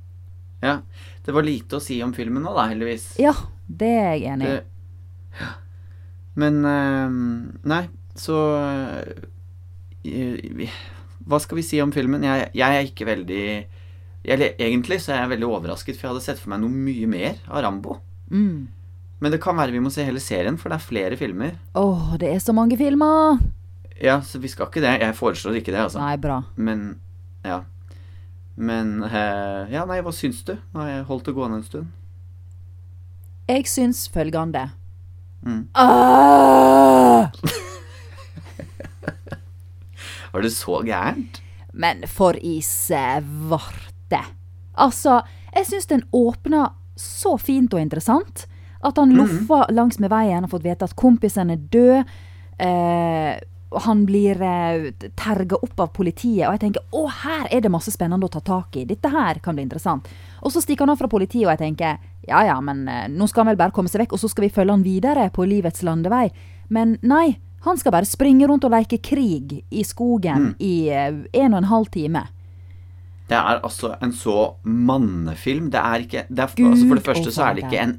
Ja. 0.62 0.76
Det 1.24 1.34
var 1.34 1.46
lite 1.46 1.80
å 1.80 1.82
si 1.82 1.98
om 2.04 2.12
filmen 2.14 2.44
nå, 2.44 2.52
da, 2.54 2.68
heldigvis. 2.70 3.14
Ja, 3.18 3.32
det 3.66 3.90
er 3.90 4.14
jeg 4.14 4.36
enig 4.36 4.52
i. 4.52 4.60
Men 6.38 6.64
eh, 6.64 7.14
Nei, 7.70 7.82
så 8.14 8.36
eh, 10.04 10.70
Hva 11.26 11.40
skal 11.42 11.58
vi 11.58 11.64
si 11.66 11.80
om 11.82 11.92
filmen? 11.94 12.22
Jeg, 12.24 12.50
jeg 12.56 12.76
er 12.76 12.86
ikke 12.86 13.08
veldig 13.08 13.44
Eller 14.24 14.54
egentlig 14.60 15.00
så 15.02 15.14
er 15.14 15.24
jeg 15.24 15.32
veldig 15.34 15.48
overrasket, 15.48 15.98
for 15.98 16.06
jeg 16.06 16.14
hadde 16.14 16.26
sett 16.28 16.42
for 16.42 16.52
meg 16.52 16.62
noe 16.62 16.70
mye 16.74 17.08
mer 17.10 17.40
av 17.48 17.64
Rambo. 17.64 17.98
Mm. 18.30 18.68
Men 19.20 19.32
det 19.32 19.40
kan 19.42 19.56
være 19.56 19.72
vi 19.74 19.80
må 19.84 19.92
se 19.92 20.04
hele 20.04 20.20
serien, 20.22 20.58
for 20.60 20.72
det 20.72 20.78
er 20.78 20.84
flere 20.84 21.16
filmer. 21.20 21.56
Åh, 21.76 22.14
det 22.20 22.28
er 22.30 22.42
så 22.44 22.54
mange 22.56 22.76
filmer! 22.80 23.40
Ja, 24.00 24.18
så 24.24 24.40
vi 24.40 24.48
skal 24.48 24.68
ikke 24.70 24.80
det. 24.84 24.94
Jeg 25.02 25.16
foreslår 25.16 25.58
ikke 25.60 25.72
det, 25.74 25.80
altså. 25.86 26.00
Nei, 26.00 26.16
bra. 26.20 26.38
Men 26.56 26.84
ja. 27.44 27.62
Men 28.60 29.02
eh, 29.08 29.72
Ja, 29.72 29.86
nei, 29.88 30.00
hva 30.04 30.12
syns 30.12 30.40
du? 30.44 30.54
Nå 30.72 30.84
har 30.84 30.92
jeg 30.92 31.08
holdt 31.08 31.28
det 31.28 31.36
gående 31.36 31.60
en 31.60 31.66
stund. 31.66 31.90
Jeg 33.50 33.66
syns 33.68 34.04
følgende. 34.12 34.68
Mm. 35.46 35.68
Var 40.32 40.42
det 40.42 40.50
så 40.54 40.82
gærent? 40.86 41.42
Men 41.72 42.06
for 42.08 42.36
i 42.42 42.60
svarte. 42.62 44.20
Altså, 44.78 45.20
jeg 45.54 45.66
syns 45.66 45.86
den 45.90 46.02
åpna 46.12 46.68
så 46.96 47.36
fint 47.38 47.74
og 47.74 47.80
interessant. 47.80 48.46
At 48.84 48.96
han 48.96 49.12
loffa 49.12 49.66
langs 49.72 49.98
med 50.00 50.08
veien, 50.12 50.44
har 50.44 50.50
fått 50.50 50.64
vite 50.64 50.84
at 50.88 50.96
kompisen 50.96 51.50
er 51.52 51.56
død. 51.72 52.04
Eh, 52.60 53.32
og 53.36 53.59
han 53.78 54.04
blir 54.06 54.42
eh, 54.42 54.90
terga 55.14 55.56
opp 55.62 55.80
av 55.80 55.92
politiet, 55.94 56.46
og 56.48 56.56
jeg 56.56 56.62
tenker 56.64 56.96
å, 56.96 57.04
her 57.22 57.46
er 57.50 57.62
det 57.62 57.70
masse 57.70 57.92
spennende 57.94 58.26
å 58.26 58.32
ta 58.32 58.42
tak 58.42 58.76
i. 58.80 58.86
Dette 58.88 59.12
her 59.12 59.38
kan 59.44 59.54
bli 59.54 59.62
interessant. 59.66 60.08
Og 60.42 60.50
så 60.50 60.62
stikker 60.64 60.84
han 60.84 60.94
av 60.94 60.98
fra 60.98 61.10
politiet, 61.10 61.44
og 61.46 61.52
jeg 61.54 61.62
tenker 61.62 62.00
ja 62.28 62.42
ja, 62.46 62.56
men 62.64 62.82
eh, 62.90 63.06
nå 63.12 63.28
skal 63.30 63.44
han 63.44 63.52
vel 63.52 63.60
bare 63.60 63.74
komme 63.76 63.90
seg 63.92 64.04
vekk, 64.04 64.16
og 64.16 64.24
så 64.24 64.32
skal 64.32 64.48
vi 64.48 64.52
følge 64.54 64.74
han 64.74 64.84
videre 64.86 65.28
på 65.34 65.46
livets 65.48 65.84
landevei. 65.86 66.26
Men 66.74 66.98
nei, 67.06 67.38
han 67.64 67.78
skal 67.78 67.94
bare 67.94 68.08
springe 68.08 68.48
rundt 68.48 68.66
og 68.66 68.74
leke 68.74 69.00
krig 69.04 69.60
i 69.70 69.86
skogen 69.86 70.54
i 70.58 70.74
eh, 70.90 71.24
en 71.42 71.54
og 71.54 71.62
en 71.62 71.70
halv 71.70 71.90
time. 71.94 72.26
Det 73.30 73.38
er 73.38 73.60
altså 73.62 73.92
en 74.02 74.12
så 74.16 74.38
mannefilm. 74.66 75.68
Det 75.70 75.78
er 75.80 76.06
ikke 76.06 76.24
det 76.26 76.42
er, 76.42 76.54
Gud 76.56 76.72
altså 76.72 76.88
For 76.88 76.98
det 76.98 77.06
første 77.06 77.34
så 77.34 77.44
er 77.46 77.54
det 77.54 77.68
ikke 77.68 77.84
en 77.84 77.98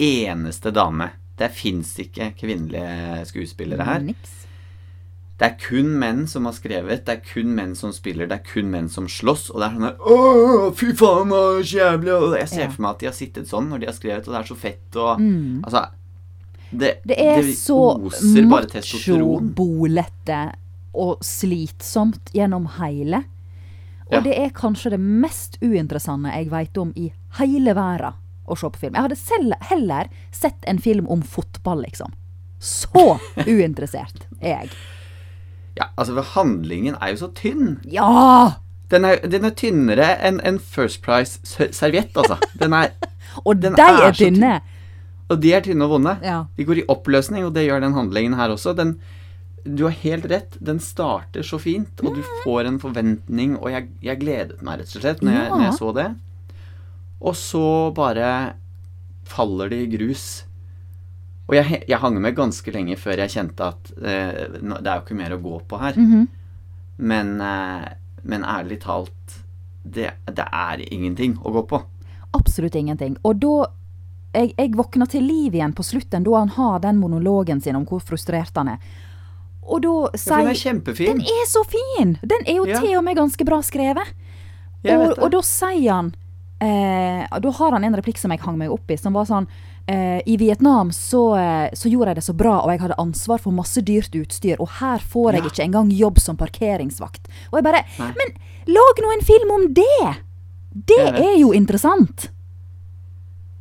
eneste 0.00 0.72
dame. 0.72 1.10
Det 1.36 1.50
fins 1.52 1.90
ikke 2.00 2.30
kvinnelige 2.38 3.26
skuespillere 3.28 3.84
her. 3.84 4.06
Niks. 4.06 4.38
Det 5.38 5.46
er 5.48 5.56
kun 5.58 5.98
menn 5.98 6.26
som 6.28 6.44
har 6.44 6.52
skrevet, 6.54 7.04
det 7.06 7.08
er 7.16 7.22
kun 7.24 7.54
menn 7.56 7.74
som 7.74 7.90
spiller, 7.92 8.28
det 8.28 8.36
er 8.36 8.44
kun 8.52 8.68
menn 8.70 8.88
som 8.92 9.08
slåss. 9.10 9.50
Og 9.50 9.58
det 9.60 9.66
er 9.66 9.72
sånn 9.74 9.86
der 9.88 9.96
Åh, 10.12 10.66
fy 10.78 10.92
faen, 10.94 11.32
så 11.32 11.78
jævlig 11.78 12.12
Og 12.14 12.36
jeg 12.38 12.48
ser 12.48 12.60
Ja. 12.62 12.68
for 12.70 12.82
meg 12.82 12.90
at 12.90 12.98
de 13.00 13.06
har 13.06 13.12
sittet 13.16 13.48
sånn 13.48 13.68
når 13.68 13.80
de 13.80 13.86
har 13.86 13.94
skrevet, 13.96 14.28
og 14.28 14.34
det 14.34 14.40
er 14.42 14.54
så 14.54 14.56
fett 14.56 14.96
og 14.96 15.18
Mm. 15.20 15.64
Altså 15.64 15.88
Det, 16.74 17.00
Det 17.04 17.18
er 17.18 17.42
så 17.52 17.98
bare 17.98 18.66
testosteron. 18.66 19.52
macho-bolete 19.54 20.54
og 20.94 21.18
slitsomt 21.20 22.30
gjennom 22.32 22.66
hele. 22.78 23.24
Og 24.06 24.12
Ja. 24.12 24.20
det 24.20 24.38
er 24.38 24.50
kanskje 24.50 24.90
det 24.90 25.00
mest 25.00 25.58
uinteressante 25.62 26.32
jeg 26.32 26.50
veit 26.50 26.76
om 26.78 26.92
i 26.96 27.12
hele 27.38 27.74
verden 27.74 28.14
å 28.48 28.56
se 28.56 28.66
på 28.68 28.76
film. 28.78 28.94
Jeg 28.94 29.02
hadde 29.02 29.16
selv 29.16 29.52
heller 29.62 30.08
sett 30.30 30.64
en 30.66 30.78
film 30.78 31.06
om 31.08 31.22
fotball, 31.22 31.82
liksom. 31.84 32.12
Så 32.60 33.18
uinteressert 33.46 34.26
er 34.40 34.60
jeg. 34.62 34.70
Ja, 35.78 35.86
altså, 35.96 36.20
handlingen 36.34 36.96
er 37.00 37.14
jo 37.14 37.16
så 37.22 37.30
tynn. 37.34 37.78
Ja! 37.88 38.52
Den 38.92 39.06
er, 39.08 39.22
den 39.24 39.46
er 39.48 39.54
tynnere 39.56 40.10
enn 40.20 40.40
en 40.44 40.58
First 40.60 41.00
Price-serviett, 41.02 42.12
altså. 42.16 42.36
Den 42.60 42.74
er 42.76 42.90
Og 43.48 43.56
Den 43.62 43.72
de 43.78 43.80
er 43.80 44.02
er 44.10 44.12
tynne. 44.12 44.60
Og 45.32 45.38
de 45.40 45.52
er 45.56 45.62
tynne 45.64 45.86
og 45.86 45.94
vonde. 45.94 46.18
Ja. 46.20 46.42
De 46.58 46.64
går 46.68 46.82
i 46.82 46.86
oppløsning, 46.92 47.46
og 47.46 47.54
det 47.56 47.64
gjør 47.64 47.80
den 47.80 47.94
handlingen 47.96 48.34
her 48.36 48.52
også. 48.52 48.74
Den, 48.76 48.98
du 49.64 49.86
har 49.86 49.94
helt 50.02 50.26
rett. 50.28 50.58
Den 50.60 50.80
starter 50.84 51.46
så 51.46 51.56
fint, 51.62 52.02
og 52.04 52.18
du 52.18 52.22
får 52.42 52.68
en 52.68 52.76
forventning, 52.82 53.54
og 53.56 53.70
jeg, 53.72 53.88
jeg 54.04 54.20
gledet 54.20 54.60
meg 54.66 54.82
rett 54.82 54.92
og 54.92 55.00
slett 55.06 55.22
når 55.24 55.32
jeg, 55.38 55.46
Ja. 55.48 55.54
når 55.56 55.64
jeg 55.70 55.78
så 55.78 55.92
det. 55.96 56.08
Og 57.22 57.36
så 57.38 57.64
bare 57.96 58.28
faller 59.24 59.70
det 59.72 59.80
i 59.86 59.90
grus. 59.96 60.44
Og 61.50 61.56
jeg, 61.58 61.82
jeg 61.88 61.98
hang 61.98 62.20
med 62.22 62.36
ganske 62.38 62.72
lenge 62.72 62.96
før 62.96 63.24
jeg 63.24 63.32
kjente 63.34 63.66
at 63.72 63.90
eh, 63.98 64.44
det 64.62 64.86
er 64.86 64.94
jo 64.94 65.02
ikke 65.02 65.18
mer 65.18 65.34
å 65.36 65.40
gå 65.42 65.58
på 65.68 65.80
her. 65.82 65.98
Mhm. 65.98 66.28
men, 67.02 67.40
eh, 67.40 67.88
men 68.22 68.44
ærlig 68.46 68.80
talt, 68.84 69.38
det, 69.82 70.12
det 70.30 70.44
er 70.46 70.84
ingenting 70.94 71.34
å 71.42 71.50
gå 71.50 71.62
på. 71.66 71.80
Absolutt 72.38 72.76
ingenting. 72.78 73.16
Og 73.26 73.40
da 73.42 73.66
jeg, 74.32 74.52
jeg 74.56 74.70
våkner 74.78 75.08
til 75.10 75.24
liv 75.26 75.56
igjen 75.58 75.74
på 75.76 75.82
slutten, 75.84 76.22
da 76.24 76.36
han 76.38 76.52
har 76.54 76.78
den 76.84 77.00
monologen 77.02 77.60
sin 77.60 77.76
om 77.76 77.84
hvor 77.88 78.00
frustrert 78.06 78.54
han 78.56 78.76
er. 78.76 78.78
Og 79.62 79.82
da 79.82 79.94
Ja, 80.14 80.38
den 80.38 80.52
er 80.52 80.58
kjempefin. 80.58 81.18
Den 81.18 81.26
er 81.26 81.44
så 81.50 81.64
fin! 81.68 82.16
Den 82.22 82.46
er 82.46 82.56
jo 82.60 82.64
Ja. 82.70 82.80
til 82.80 82.96
og 82.98 83.04
med 83.04 83.16
ganske 83.18 83.44
bra 83.44 83.58
skrevet. 83.62 84.14
Og, 84.84 85.18
og 85.18 85.28
da 85.30 85.40
sier 85.46 85.92
han 85.92 86.08
eh, 86.60 87.26
Da 87.38 87.50
har 87.58 87.70
han 87.76 87.84
en 87.84 87.94
replikk 87.94 88.18
som 88.18 88.32
jeg 88.34 88.40
hang 88.42 88.56
meg 88.58 88.70
opp 88.74 88.90
i, 88.90 88.96
som 88.98 89.14
var 89.14 89.28
sånn 89.28 89.46
I 90.24 90.36
Vietnam 90.38 90.90
så, 90.94 91.34
eh, 91.36 91.70
så 91.74 91.90
gjorde 91.90 92.08
jeg 92.12 92.16
det 92.20 92.24
så 92.24 92.34
bra, 92.36 92.60
og 92.62 92.70
jeg 92.70 92.80
hadde 92.80 92.98
ansvar 93.02 93.40
for 93.42 93.50
masse 93.52 93.82
dyrt 93.82 94.14
utstyr, 94.14 94.56
og 94.60 94.68
her 94.78 94.98
får 94.98 95.32
jeg 95.32 95.42
Ja. 95.42 95.48
ikke 95.50 95.64
engang 95.64 95.90
jobb 95.90 96.18
som 96.20 96.36
parkeringsvakt. 96.36 97.26
Og 97.52 97.58
jeg 97.58 97.64
bare 97.64 97.84
Nei. 97.98 98.12
Men 98.16 98.34
lag 98.66 99.02
nå 99.02 99.12
en 99.12 99.24
film 99.26 99.50
om 99.50 99.66
det! 99.74 100.16
Det 100.86 101.00
er 101.18 101.36
jo 101.40 101.50
interessant. 101.52 102.28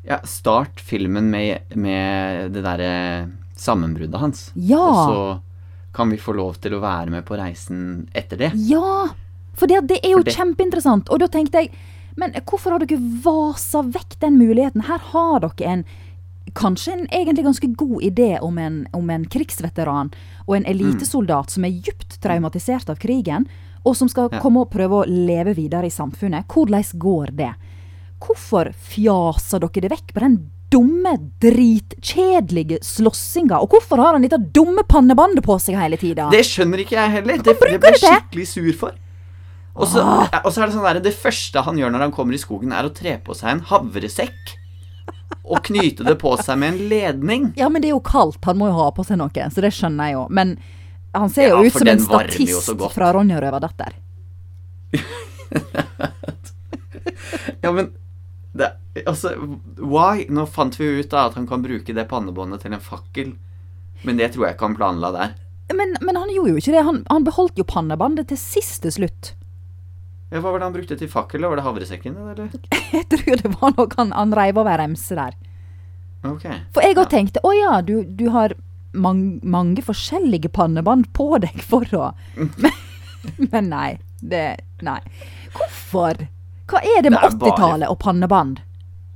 Ja, 0.08 0.20
start 0.26 0.80
filmen 0.80 1.30
med, 1.30 1.62
med 1.76 2.54
det 2.54 2.64
derre 2.64 3.32
sammenbruddet 3.56 4.20
hans. 4.20 4.52
Ja. 4.56 4.80
Og 4.82 4.96
så 5.12 5.42
kan 5.94 6.10
vi 6.10 6.18
få 6.18 6.34
lov 6.38 6.56
til 6.62 6.74
å 6.78 6.82
være 6.82 7.10
med 7.12 7.26
på 7.28 7.38
reisen 7.38 8.08
etter 8.16 8.38
det. 8.38 8.52
Ja! 8.56 9.10
For 9.54 9.68
det, 9.68 9.82
det 9.92 10.00
er 10.06 10.12
jo 10.16 10.24
det- 10.24 10.34
kjempeinteressant. 10.38 11.10
Og 11.12 11.20
da 11.20 11.28
tenkte 11.28 11.66
jeg 11.66 11.72
Men 12.18 12.34
hvorfor 12.34 12.72
har 12.74 12.80
dere 12.84 13.00
vasa 13.24 13.82
vekk 13.88 14.18
den 14.20 14.38
muligheten? 14.38 14.82
Her 14.84 14.98
har 15.14 15.40
dere 15.40 15.68
en 15.72 15.86
Kanskje 16.58 16.94
en 16.94 17.08
egentlig 17.14 17.46
ganske 17.46 17.68
god 17.78 18.02
idé 18.04 18.40
om 18.44 18.58
en, 18.58 18.88
om 18.94 19.10
en 19.10 19.26
krigsveteran 19.26 20.10
og 20.48 20.56
en 20.58 20.66
elitesoldat 20.68 21.50
som 21.54 21.64
er 21.64 21.76
djupt 21.78 22.18
traumatisert 22.22 22.90
av 22.92 22.98
krigen, 23.00 23.46
og 23.86 23.96
som 23.96 24.10
skal 24.10 24.30
Ja. 24.32 24.40
komme 24.40 24.62
og 24.62 24.70
prøve 24.70 25.02
å 25.02 25.08
leve 25.08 25.56
videre 25.56 25.86
i 25.88 25.94
samfunnet. 25.94 26.46
Hvordan 26.48 26.84
går 27.00 27.32
det? 27.38 27.54
Hvorfor 28.20 28.74
fjaser 28.74 29.60
dere 29.64 29.82
det 29.82 29.92
vekk 29.92 30.14
på 30.14 30.20
den 30.20 30.36
dumme, 30.72 31.16
dritkjedelige 31.42 32.80
slåssinga? 32.84 33.60
Og 33.62 33.70
hvorfor 33.70 33.98
har 33.98 34.14
han 34.14 34.22
dette 34.26 34.38
dumme 34.54 34.84
pannebandet 34.88 35.44
på 35.46 35.58
seg 35.60 35.78
hele 35.80 35.98
tida? 35.98 36.30
Det 36.32 36.44
skjønner 36.46 36.84
ikke 36.84 36.98
jeg 36.98 37.12
heller. 37.18 37.38
Det, 37.38 37.56
det 37.56 37.60
blir 37.60 37.80
jeg 37.80 38.02
skikkelig 38.04 38.48
sur 38.48 38.72
for. 38.74 38.98
Ah. 39.72 40.28
og 40.44 40.52
så 40.52 40.62
er 40.62 40.68
det 40.68 40.74
sånn 40.76 40.84
der, 40.84 41.00
det 41.00 41.14
første 41.16 41.62
han 41.64 41.78
gjør 41.80 41.94
når 41.94 42.02
han 42.10 42.12
kommer 42.12 42.36
i 42.36 42.42
skogen, 42.42 42.74
er 42.76 42.90
å 42.90 42.92
tre 42.94 43.16
på 43.24 43.34
seg 43.34 43.54
en 43.54 43.62
havresekk. 43.70 44.58
Og 45.52 45.64
knyte 45.68 46.06
det 46.08 46.16
på 46.22 46.32
seg 46.40 46.60
med 46.62 46.74
en 46.74 46.90
ledning. 46.92 47.50
Ja, 47.60 47.68
men 47.70 47.84
det 47.84 47.90
er 47.92 47.96
jo 47.98 48.04
kaldt. 48.06 48.40
Han 48.48 48.60
må 48.62 48.70
jo 48.72 48.78
ha 48.78 48.88
på 48.96 49.04
seg 49.08 49.20
noe, 49.20 49.50
så 49.52 49.64
det 49.64 49.74
skjønner 49.76 50.10
jeg 50.10 50.16
jo. 50.16 50.26
Men 50.32 50.56
han 51.12 51.30
ser 51.34 51.50
Ja, 51.50 51.58
jo 51.60 51.68
ut 51.68 51.76
som 51.76 51.90
en 51.92 52.00
statist 52.00 52.72
fra 52.96 53.12
Ronja 53.18 53.42
Røverdatter. 53.44 53.98
Ja, 57.62 57.72
men 57.72 57.92
det, 58.52 58.74
Altså, 59.06 59.34
why? 59.78 60.26
Nå 60.30 60.46
fant 60.52 60.76
vi 60.80 60.88
ut 61.00 61.12
da 61.12 61.28
at 61.30 61.38
han 61.40 61.48
kan 61.48 61.62
bruke 61.64 61.94
det 61.96 62.08
pannebåndet 62.12 62.66
til 62.66 62.76
en 62.76 62.84
fakkel. 62.84 63.36
Men 64.04 64.18
det 64.20 64.34
tror 64.34 64.48
jeg 64.48 64.58
ikke 64.58 64.68
han 64.68 64.78
planla 64.80 65.12
der. 65.16 65.36
Men, 65.72 65.96
men 66.04 66.18
han 66.20 66.32
gjorde 66.34 66.56
jo 66.56 66.60
ikke 66.60 66.74
det. 66.76 66.84
Han, 66.88 67.04
han 67.08 67.28
beholdt 67.28 67.62
jo 67.62 67.68
pannebåndet 67.68 68.32
til 68.32 68.40
sist 68.42 68.82
til 68.84 68.92
slutt. 68.98 69.34
Ja, 70.32 70.40
Hva 70.40 70.52
var 70.54 70.60
det 70.62 70.68
han 70.70 70.74
brukte 70.78 70.96
til 70.98 71.10
fakkel? 71.12 71.44
Var 71.44 71.60
det 71.60 71.64
havresekken? 71.66 72.16
Eller? 72.18 72.50
Jeg 72.96 73.08
tror 73.12 73.42
det 73.42 73.52
var 73.60 73.74
noe 73.78 73.88
han, 73.98 74.12
han 74.16 74.36
reiv 74.38 74.58
over 74.62 74.78
remse 74.80 75.16
der. 75.18 75.36
Ok. 76.24 76.46
For 76.76 76.86
jeg 76.86 76.96
òg 76.96 77.04
Ja. 77.08 77.10
tenkte 77.10 77.42
å 77.44 77.52
ja, 77.58 77.82
du, 77.82 78.04
du 78.06 78.28
har 78.30 78.54
mang, 78.94 79.40
mange 79.44 79.82
forskjellige 79.82 80.52
pannebånd 80.54 81.08
på 81.18 81.32
deg 81.42 81.64
for 81.66 81.84
å 81.98 82.12
men, 82.38 82.72
men 83.52 83.70
nei. 83.74 83.90
Det 84.22 84.44
Nei. 84.86 85.00
Hvorfor? 85.56 86.20
Hva 86.70 86.80
er 86.86 87.02
det 87.04 87.10
med 87.12 87.22
Det 87.24 87.32
er 87.32 87.38
bare- 87.42 87.56
80-tallet 87.56 87.90
og 87.90 87.98
pannebånd? 88.04 88.60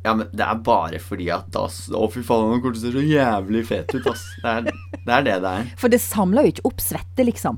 Ja, 0.06 0.14
men 0.14 0.28
det 0.38 0.46
er 0.46 0.58
bare 0.66 1.00
fordi 1.02 1.30
at 1.34 1.56
ass, 1.58 1.88
Å, 1.90 2.04
fy 2.14 2.22
faen, 2.26 2.52
han 2.52 2.60
kommer 2.62 2.76
til 2.78 2.84
å 2.84 2.92
se 2.92 2.92
så 2.94 3.06
jævlig 3.10 3.64
fet 3.70 3.94
ut, 3.96 4.06
ass. 4.12 4.26
Det 4.44 4.52
er 4.52 4.66
det 4.68 5.14
er 5.16 5.24
det 5.26 5.38
det 5.46 5.54
er. 5.62 5.70
For 5.82 5.90
det 5.94 6.02
samler 6.04 6.46
jo 6.46 6.52
ikke 6.56 6.66
opp 6.70 6.84
svette, 6.84 7.26
liksom. 7.26 7.58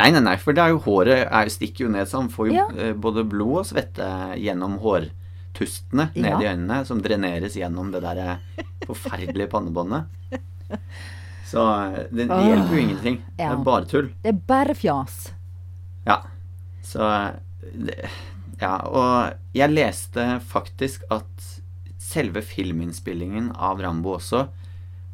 Nei, 0.00 0.10
nei, 0.16 0.20
nei, 0.24 0.36
for 0.40 0.56
det 0.56 0.62
er 0.64 0.72
jo 0.74 0.80
håret 0.84 1.26
er, 1.28 1.50
stikker 1.52 1.86
jo 1.86 1.90
ned, 1.92 2.08
så 2.08 2.20
han 2.22 2.30
får 2.32 2.48
jo 2.50 2.54
Ja. 2.56 2.66
eh, 2.76 2.92
både 2.96 3.24
blod 3.28 3.58
og 3.62 3.66
svette 3.68 4.06
gjennom 4.40 4.78
hårtustene 4.80 6.08
ned 6.14 6.30
Ja. 6.30 6.38
i 6.40 6.48
øynene, 6.54 6.80
som 6.88 7.02
dreneres 7.04 7.56
gjennom 7.58 7.90
det 7.92 8.00
der 8.04 8.18
eh, 8.24 8.64
forferdelige 8.86 9.50
pannebåndet. 9.52 10.08
Så 11.50 11.64
eh, 11.66 12.02
det, 12.14 12.28
det 12.30 12.40
hjelper 12.46 12.74
jo 12.76 12.82
ingenting. 12.86 13.20
Det 13.36 13.46
er 13.50 13.62
bare 13.66 13.88
tull. 13.90 14.10
Det 14.22 14.32
er 14.34 14.40
bare 14.46 14.74
fjas. 14.78 15.32
Ja. 16.06 16.20
Så 16.86 17.06
det, 17.74 18.08
Ja, 18.60 18.76
og 18.84 19.32
jeg 19.56 19.70
leste 19.72 20.40
faktisk 20.44 21.06
at 21.10 21.46
selve 22.00 22.42
filminnspillingen 22.44 23.50
av 23.56 23.80
Rambo 23.80 24.18
også 24.18 24.42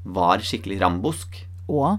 var 0.04 0.42
skikkelig 0.42 0.80
rambosk. 0.80 1.38
Og 1.70 1.98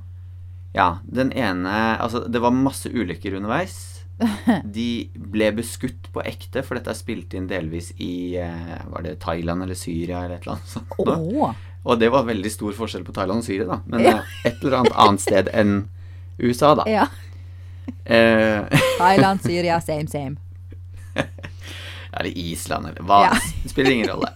Ja, 0.78 1.00
den 1.04 1.32
ene 1.34 1.98
Altså, 1.98 2.28
det 2.30 2.42
var 2.44 2.54
masse 2.54 2.90
ulykker 2.94 3.38
underveis. 3.40 3.98
de 4.78 5.10
ble 5.14 5.52
beskutt 5.54 6.08
på 6.14 6.24
ekte, 6.26 6.64
for 6.66 6.78
dette 6.78 6.90
er 6.90 6.98
spilt 6.98 7.36
inn 7.38 7.46
delvis 7.50 7.92
i 8.02 8.34
eh, 8.42 8.80
Var 8.90 9.06
det 9.06 9.20
Thailand 9.22 9.66
eller 9.66 9.78
Syria 9.78 10.24
eller 10.24 10.40
et 10.40 10.48
eller 10.48 10.58
annet 10.58 10.72
sånt. 10.74 10.96
Oh. 10.98 11.54
Og 11.88 12.00
det 12.02 12.10
var 12.12 12.26
veldig 12.28 12.52
stor 12.52 12.74
forskjell 12.76 13.06
på 13.08 13.14
Thailand 13.16 13.44
og 13.44 13.48
Syria, 13.48 13.68
da. 13.70 13.78
Men 13.86 14.04
ja. 14.04 14.16
et 14.44 14.58
eller 14.60 14.82
annet 14.82 14.98
annet 14.98 15.24
sted 15.24 15.52
enn 15.54 15.78
USA, 16.42 16.74
da. 16.78 16.88
Ja. 16.90 17.06
Eh, 18.04 18.82
Thailand, 19.00 19.46
Syria, 19.46 19.80
same, 19.82 20.10
same. 20.12 20.36
eller 22.12 22.34
Island, 22.34 22.92
eller 22.92 23.06
hva. 23.08 23.22
Ja. 23.30 23.38
Det 23.64 23.72
spiller 23.72 23.94
ingen 23.94 24.12
rolle. 24.12 24.34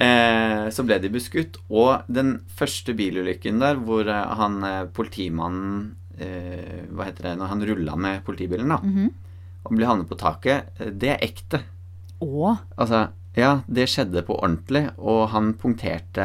Eh, 0.00 0.68
så 0.74 0.82
ble 0.86 0.96
de 0.98 1.08
beskutt, 1.14 1.58
og 1.70 2.02
den 2.10 2.40
første 2.58 2.94
bilulykken 2.98 3.60
der 3.62 3.76
hvor 3.78 4.08
eh, 4.10 4.32
han 4.40 4.56
eh, 4.66 4.86
politimannen 4.90 5.94
eh, 6.18 6.80
Hva 6.90 7.06
heter 7.06 7.28
det 7.30 7.34
når 7.38 7.52
han 7.52 7.62
rulla 7.68 7.94
med 7.96 8.24
politibilen, 8.26 8.68
da, 8.74 8.78
Mhm. 8.82 9.10
og 9.64 9.76
ble 9.78 9.86
havnet 9.86 10.08
på 10.10 10.18
taket, 10.18 10.72
eh, 10.80 10.90
det 10.90 11.10
er 11.14 11.22
ekte. 11.22 11.62
Å. 12.20 12.58
Altså, 12.78 13.08
ja, 13.36 13.60
det 13.68 13.86
skjedde 13.90 14.22
på 14.26 14.36
ordentlig, 14.40 14.90
og 14.98 15.28
han 15.30 15.54
punkterte 15.54 16.22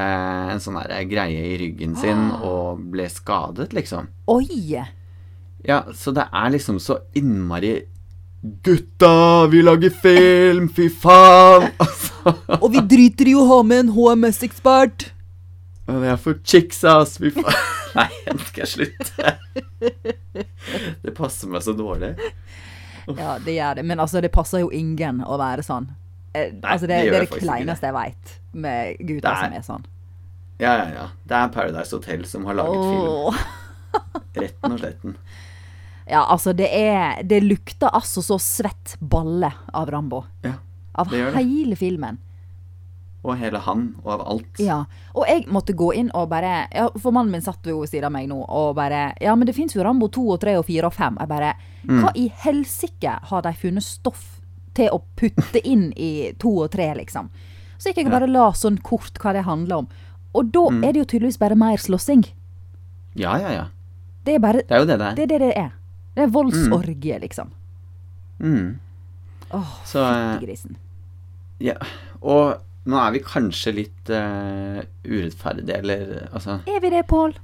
en 0.51 0.59
sånn 0.61 0.77
greie 1.09 1.45
i 1.53 1.57
ryggen 1.57 1.95
sin 1.97 2.31
og 2.41 2.83
ble 2.91 3.07
skadet, 3.09 3.71
liksom. 3.73 4.07
Oi! 4.27 4.83
Ja, 5.65 5.81
så 5.93 6.13
det 6.13 6.27
er 6.31 6.49
liksom 6.53 6.77
så 6.79 6.99
innmari 7.17 7.83
Gutta, 8.41 9.47
vi 9.51 9.61
lager 9.63 9.89
film, 9.89 10.69
fy 10.73 10.89
faen! 10.89 11.69
Altså, 11.79 12.33
Og 12.61 12.71
vi 12.73 12.81
driter 12.91 13.27
i 13.31 13.33
å 13.35 13.45
ha 13.47 13.57
med 13.63 13.79
en 13.85 13.89
HMS-ekspert. 13.95 15.05
det 15.89 16.09
er 16.11 16.17
for 16.21 16.35
chicks, 16.43 16.81
ass, 16.83 17.17
fy 17.19 17.31
faen. 17.35 17.55
Nei, 17.97 18.07
nå 18.29 18.37
skal 18.45 18.65
jeg 18.65 18.71
slutte. 18.73 19.33
Det 21.01 21.13
passer 21.17 21.49
meg 21.49 21.63
så 21.65 21.73
dårlig. 21.73 22.11
Ja, 23.09 23.37
det 23.41 23.55
gjør 23.55 23.79
det. 23.79 23.85
Men 23.89 23.99
altså, 24.03 24.21
det 24.21 24.29
passer 24.35 24.61
jo 24.61 24.69
ingen 24.75 25.23
å 25.25 25.39
være 25.41 25.63
sånn. 25.65 25.87
Eh, 26.35 26.51
Nei, 26.53 26.75
altså, 26.75 26.85
det, 26.91 26.99
det 27.07 27.09
det, 27.15 27.21
er 27.21 27.25
det 27.25 27.39
kleineste 27.41 27.89
jeg 27.89 27.95
veit 27.97 28.35
med 28.53 28.99
gutter 28.99 29.31
er- 29.31 29.41
som 29.47 29.55
er 29.57 29.65
sånn. 29.71 29.87
Ja, 30.59 30.73
ja, 30.75 30.85
ja. 30.91 31.07
Det 31.23 31.39
er 31.39 31.51
Paradise 31.55 31.95
Hotel 31.95 32.25
som 32.27 32.43
har 32.49 32.59
laget 32.59 32.83
film. 32.83 33.39
Retten 34.43 34.75
og 34.75 34.79
sletten. 34.83 35.15
Ja, 36.09 36.23
altså, 36.25 36.53
det 36.55 36.67
er 36.73 37.23
Det 37.23 37.43
lukter 37.43 37.89
altså 37.93 38.21
så 38.25 38.39
svett 38.41 38.95
balle 38.99 39.51
av 39.73 39.89
Rambo. 39.93 40.23
Ja. 40.43 40.53
Av 40.95 41.07
det 41.09 41.19
gjør 41.19 41.31
det. 41.35 41.43
hele 41.45 41.75
filmen. 41.75 42.17
Og 43.23 43.35
hele 43.37 43.59
han, 43.59 43.95
og 44.03 44.13
av 44.13 44.21
alt. 44.31 44.59
Ja. 44.63 44.85
Og 45.13 45.25
jeg 45.27 45.45
måtte 45.51 45.73
gå 45.75 45.89
inn 45.93 46.09
og 46.15 46.29
bare 46.31 46.67
ja, 46.71 46.85
For 46.97 47.11
mannen 47.11 47.31
min 47.35 47.41
satt 47.43 47.65
jo 47.67 47.81
ved 47.81 47.89
siden 47.91 48.05
av 48.07 48.13
meg 48.15 48.29
nå 48.31 48.37
og 48.47 48.75
bare 48.77 49.13
Ja, 49.19 49.33
men 49.35 49.45
det 49.45 49.55
fins 49.57 49.75
jo 49.75 49.83
Rambo 49.83 50.07
2 50.07 50.23
og 50.33 50.39
3 50.39 50.53
og 50.57 50.65
4 50.65 50.85
og 50.87 50.93
5. 50.93 51.17
Jeg 51.19 51.27
bare 51.29 51.53
Mm. 51.87 52.01
Hva 52.03 52.09
i 52.15 52.25
helsike 52.43 53.11
har 53.29 53.41
de 53.41 53.53
funnet 53.55 53.83
stoff 53.83 54.41
til 54.75 54.89
å 54.91 54.97
putte 55.15 55.61
inn 55.63 55.93
i 55.95 56.33
2 56.37 56.49
og 56.65 56.71
3, 56.71 56.89
liksom? 56.97 57.29
Så 57.79 57.87
gikk 57.93 58.01
jeg 58.01 58.05
og 58.07 58.11
bare 58.11 58.27
la 58.27 58.49
sånn 58.51 58.81
kort 58.83 59.13
hva 59.23 59.31
det 59.33 59.45
handler 59.45 59.77
om. 59.77 59.87
Og 60.35 60.51
da 60.51 60.59
Mm. 60.69 60.83
er 60.83 60.91
det 60.91 60.99
jo 60.99 61.05
tydeligvis 61.05 61.39
bare 61.39 61.55
mer 61.55 61.77
slåssing. 61.77 62.25
Ja, 63.15 63.37
ja, 63.37 63.51
ja. 63.51 63.65
Det 64.25 64.35
er 64.35 64.39
bare 64.39 64.61
Det 64.67 64.71
er 64.71 64.79
jo 64.79 64.85
det 64.85 64.97
det 64.99 65.07
er. 65.07 65.15
Det 65.15 65.23
er 65.23 65.27
det 65.27 65.39
det 65.39 65.53
er. 65.57 65.71
Det 66.19 66.25
er 66.27 66.31
voldsorgie, 66.35 67.15
liksom. 67.23 67.53
Mm. 68.43 68.79
Åh, 69.55 69.75
Så 69.87 70.03
eh, 70.03 70.39
grisen. 70.43 70.75
Ja. 71.63 71.77
Og 72.19 72.59
nå 72.89 72.99
er 72.99 73.13
vi 73.15 73.21
kanskje 73.23 73.71
litt 73.77 74.11
uh, 74.11 74.81
urettferdige, 75.07 75.77
eller 75.79 76.11
altså 76.27 76.57
Er 76.67 76.79
vi 76.83 76.91
det, 76.91 77.05
Pål? 77.07 77.35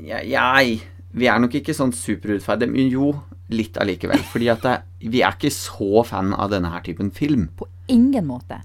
ja, 0.00 0.20
Jeg 0.24 0.80
Vi 1.16 1.28
er 1.28 1.40
nok 1.40 1.54
ikke 1.56 1.74
sånn 1.76 1.92
superurettferdige, 1.96 2.72
men 2.72 2.88
jo, 2.92 3.12
litt 3.52 3.76
allikevel. 3.80 4.24
Fordi 4.32 4.50
at 4.52 4.64
det, 4.64 4.74
vi 5.12 5.22
er 5.24 5.36
ikke 5.36 5.52
så 5.52 6.02
fan 6.08 6.32
av 6.32 6.50
denne 6.52 6.72
her 6.72 6.84
typen 6.88 7.12
film. 7.12 7.48
På 7.56 7.68
ingen 7.92 8.26
måte. 8.28 8.62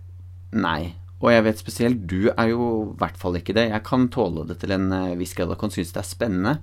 Nei. 0.56 0.96
Og 1.22 1.30
jeg 1.32 1.46
vet 1.46 1.60
spesielt 1.62 2.04
du 2.10 2.32
er 2.32 2.50
jo 2.50 2.68
i 2.90 3.00
hvert 3.00 3.20
fall 3.20 3.38
ikke 3.40 3.56
det. 3.56 3.70
Jeg 3.70 3.86
kan 3.88 4.08
tåle 4.12 4.48
det 4.50 4.58
til 4.64 4.74
en 4.76 4.92
eh, 4.96 5.16
viss 5.20 5.36
grad 5.38 5.52
og 5.54 5.60
kan 5.62 5.72
synes 5.72 5.94
det 5.94 6.02
er 6.02 6.10
spennende. 6.10 6.56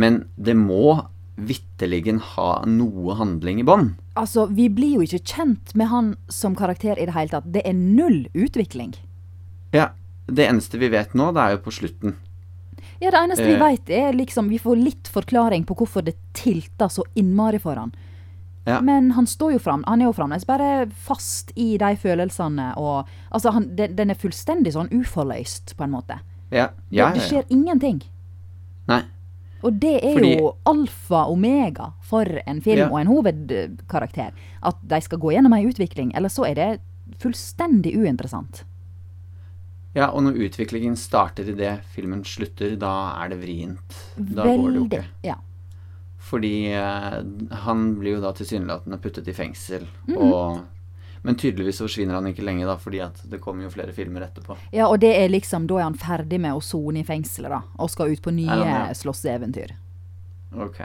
Men 0.00 0.24
det 0.34 0.56
må 0.58 0.98
vitterlig 1.36 2.06
ha 2.36 2.64
noe 2.66 3.14
handling 3.18 3.60
i 3.60 3.64
bånd. 3.66 3.94
Altså, 4.16 4.46
vi 4.54 4.68
blir 4.70 4.94
jo 5.00 5.02
ikke 5.02 5.24
kjent 5.34 5.74
med 5.74 5.88
han 5.90 6.16
som 6.28 6.54
karakter 6.54 6.98
i 7.00 7.06
det 7.06 7.14
hele 7.16 7.28
tatt. 7.32 7.48
Det 7.52 7.62
er 7.66 7.74
null 7.74 8.28
utvikling. 8.34 8.94
Ja. 9.74 9.90
Det 10.26 10.46
eneste 10.48 10.78
vi 10.80 10.88
vet 10.88 11.12
nå, 11.12 11.32
det 11.36 11.40
er 11.42 11.50
jo 11.52 11.58
på 11.66 11.72
slutten. 11.74 12.14
Ja, 13.02 13.10
det 13.10 13.18
eneste 13.18 13.44
vi 13.44 13.52
Eh. 13.54 13.60
veit, 13.60 13.90
er 13.90 14.12
liksom 14.14 14.48
Vi 14.48 14.58
får 14.58 14.76
litt 14.82 15.08
forklaring 15.08 15.64
på 15.66 15.74
hvorfor 15.76 16.02
det 16.02 16.14
tilter 16.32 16.88
så 16.88 17.02
innmari 17.14 17.58
for 17.60 17.74
han. 17.76 17.92
Ja. 18.64 18.80
Men 18.80 19.10
han 19.10 19.26
står 19.26 19.52
jo 19.52 19.58
fram, 19.58 19.84
han 19.86 20.00
er 20.00 20.06
jo 20.06 20.12
fremdeles 20.12 20.46
bare 20.46 20.86
fast 20.96 21.52
i 21.56 21.76
de 21.76 21.96
følelsene 21.96 22.70
og 22.78 23.06
Altså, 23.30 23.50
han, 23.52 23.76
den, 23.76 23.94
den 23.96 24.10
er 24.10 24.14
fullstendig 24.14 24.72
sånn 24.72 24.88
uforløst, 24.88 25.76
på 25.76 25.84
en 25.84 25.90
måte. 25.90 26.20
Ja, 26.50 26.68
Det, 26.68 26.96
ja, 26.96 27.10
det 27.12 27.16
ja. 27.20 27.22
ja. 27.22 27.28
skjer 27.28 27.44
ingenting. 27.50 28.02
Nei. 28.88 29.02
Og 29.64 29.78
det 29.80 29.94
er 30.04 30.12
Fordi- 30.18 30.34
jo 30.38 30.50
alfa 30.68 31.22
omega 31.32 31.92
for 32.04 32.24
en 32.46 32.60
film 32.60 32.78
Ja. 32.78 32.88
og 32.90 33.00
en 33.00 33.06
hovedkarakter. 33.08 34.32
At 34.62 34.76
de 34.86 35.00
skal 35.00 35.18
gå 35.18 35.32
gjennom 35.32 35.54
ei 35.56 35.64
utvikling, 35.66 36.12
eller 36.14 36.28
så 36.28 36.44
er 36.50 36.54
det 36.54 36.80
fullstendig 37.18 37.96
uinteressant. 37.96 38.64
Ja, 39.94 40.10
og 40.10 40.22
når 40.24 40.36
utviklingen 40.48 40.96
starter 40.98 41.44
idet 41.48 41.80
filmen 41.94 42.24
slutter, 42.24 42.76
da 42.76 43.22
er 43.24 43.28
det 43.30 43.40
vrient. 43.40 43.98
Da 44.18 44.42
går 44.44 44.72
det 44.72 44.80
jo 44.80 44.84
ikke. 44.88 45.04
Ja. 45.22 45.34
Fordi 46.18 46.66
eh, 46.72 47.22
han 47.64 47.94
blir 48.00 48.16
jo 48.16 48.20
da 48.20 48.32
tilsynelatende 48.32 48.98
puttet 49.00 49.28
i 49.28 49.32
fengsel, 49.32 49.86
Mhm. 50.08 50.16
og 50.18 50.64
Men 51.24 51.36
tydeligvis 51.40 51.78
forsvinner 51.80 52.14
han 52.18 52.26
ikke 52.28 52.44
lenge, 52.44 52.66
da, 52.68 52.76
fordi 52.76 53.00
at 53.00 53.22
det 53.32 53.40
kommer 53.40 53.64
jo 53.64 53.70
flere 53.72 53.92
filmer 53.96 54.26
etterpå. 54.26 54.56
ja, 54.76 54.86
og 54.86 54.98
det 55.00 55.14
er 55.16 55.30
liksom 55.32 55.66
Da 55.66 55.78
er 55.80 55.86
han 55.88 55.94
ferdig 55.96 56.38
med 56.40 56.52
å 56.52 56.60
sone 56.62 57.00
i 57.00 57.04
fengselet, 57.08 57.48
da. 57.50 57.62
Og 57.80 57.88
skal 57.90 58.12
ut 58.12 58.20
på 58.22 58.30
nye 58.34 58.46
han 58.50 58.88
det? 58.90 58.96
slåsseeventyr. 59.00 59.72
Ok. 60.54 60.76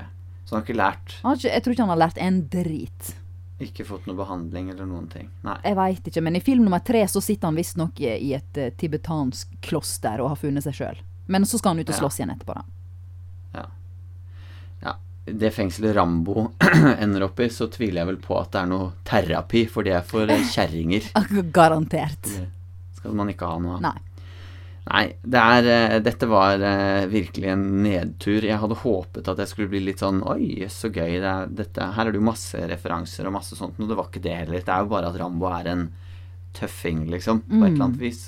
Så 0.45 0.56
han 0.56 0.62
har 0.62 0.65
ikke 0.65 0.78
lært, 0.80 1.15
ikke- 1.21 1.52
Jeg 1.54 1.63
tror 1.63 1.73
ikke 1.75 1.86
han 1.86 1.89
har 1.99 2.08
lært 2.08 2.17
en 2.17 2.41
drit. 2.49 3.15
ikke 3.60 3.86
fått 3.86 4.08
noe 4.08 4.15
behandling 4.15 4.69
eller 4.71 4.86
noen 4.86 5.10
ting. 5.12 5.30
Nei. 5.43 5.58
Jeg 5.65 5.75
veit 5.75 6.04
ikke, 6.08 6.23
men 6.23 6.36
i 6.38 6.39
film 6.39 6.63
nummer 6.63 6.80
tre 6.80 7.04
så 7.04 7.21
sitter 7.21 7.47
han 7.47 7.56
visstnok 7.56 7.99
i 7.99 8.06
i 8.30 8.34
et 8.34 8.58
eh, 8.58 8.69
tibetansk 8.71 9.47
kloster 9.62 10.21
og 10.21 10.30
har 10.30 10.36
funnet 10.38 10.63
seg 10.63 10.73
sjøl. 10.73 10.95
Men 11.28 11.43
så 11.43 11.60
skal 11.60 11.71
han 11.75 11.80
ut 11.80 11.89
og 11.89 11.95
Ja. 11.95 12.08
igjen 12.08 12.32
etterpå, 12.38 12.56
da. 12.56 12.62
Det 15.38 15.52
fengselet 15.56 15.96
Rambo 15.98 16.50
ender 17.04 17.28
opp 17.28 17.39
i, 17.44 17.50
så 17.54 17.70
tviler 17.72 18.04
jeg 18.04 18.12
vel 18.13 18.22
på 18.24 18.38
at 18.39 18.54
det 18.56 18.62
er 18.62 18.70
noe 18.72 18.92
terapi, 19.08 19.65
for 19.72 19.88
det 19.88 19.98
er 20.00 20.06
for 20.08 20.30
kjerringer. 20.30 21.12
Garantert. 21.58 22.22
Det 22.26 23.02
skal 23.02 23.18
man 23.18 23.32
ikke 23.32 23.50
ha 23.50 23.60
noe 23.63 23.80
av. 23.80 23.84
Nei. 23.89 23.98
Nei, 24.89 25.04
det 25.22 25.42
er, 25.54 25.68
eh, 25.70 25.96
dette 26.02 26.26
var 26.30 26.62
eh, 26.65 27.06
virkelig 27.12 27.52
en 27.52 27.65
nedtur. 27.84 28.46
Jeg 28.46 28.58
hadde 28.58 28.78
håpet 28.82 29.28
at 29.30 29.42
jeg 29.44 29.52
skulle 29.52 29.70
bli 29.70 29.84
litt 29.86 30.02
sånn 30.02 30.24
Oi, 30.26 30.65
så 30.72 30.89
gøy. 30.89 31.20
Det 31.22 31.30
er, 31.30 31.52
dette, 31.62 31.89
her 31.94 32.08
er 32.08 32.15
det 32.15 32.22
jo 32.22 32.26
masse 32.26 32.63
referanser 32.72 33.30
og 33.30 33.36
masse 33.36 33.58
sånt, 33.60 33.78
og 33.78 33.92
det 33.92 33.98
var 34.00 34.10
ikke 34.10 34.24
det 34.26 34.38
heller. 34.42 34.63
Det 34.65 34.74
er 34.74 34.86
jo 34.86 34.92
bare 34.96 35.12
at 35.12 35.20
Rambo 35.22 35.52
er 35.52 35.70
en 35.76 35.86
tøffing, 36.58 37.06
liksom, 37.12 37.44
på 37.46 37.62
et 37.62 37.76
eller 37.76 37.86
annet 37.86 38.02
vis. 38.02 38.24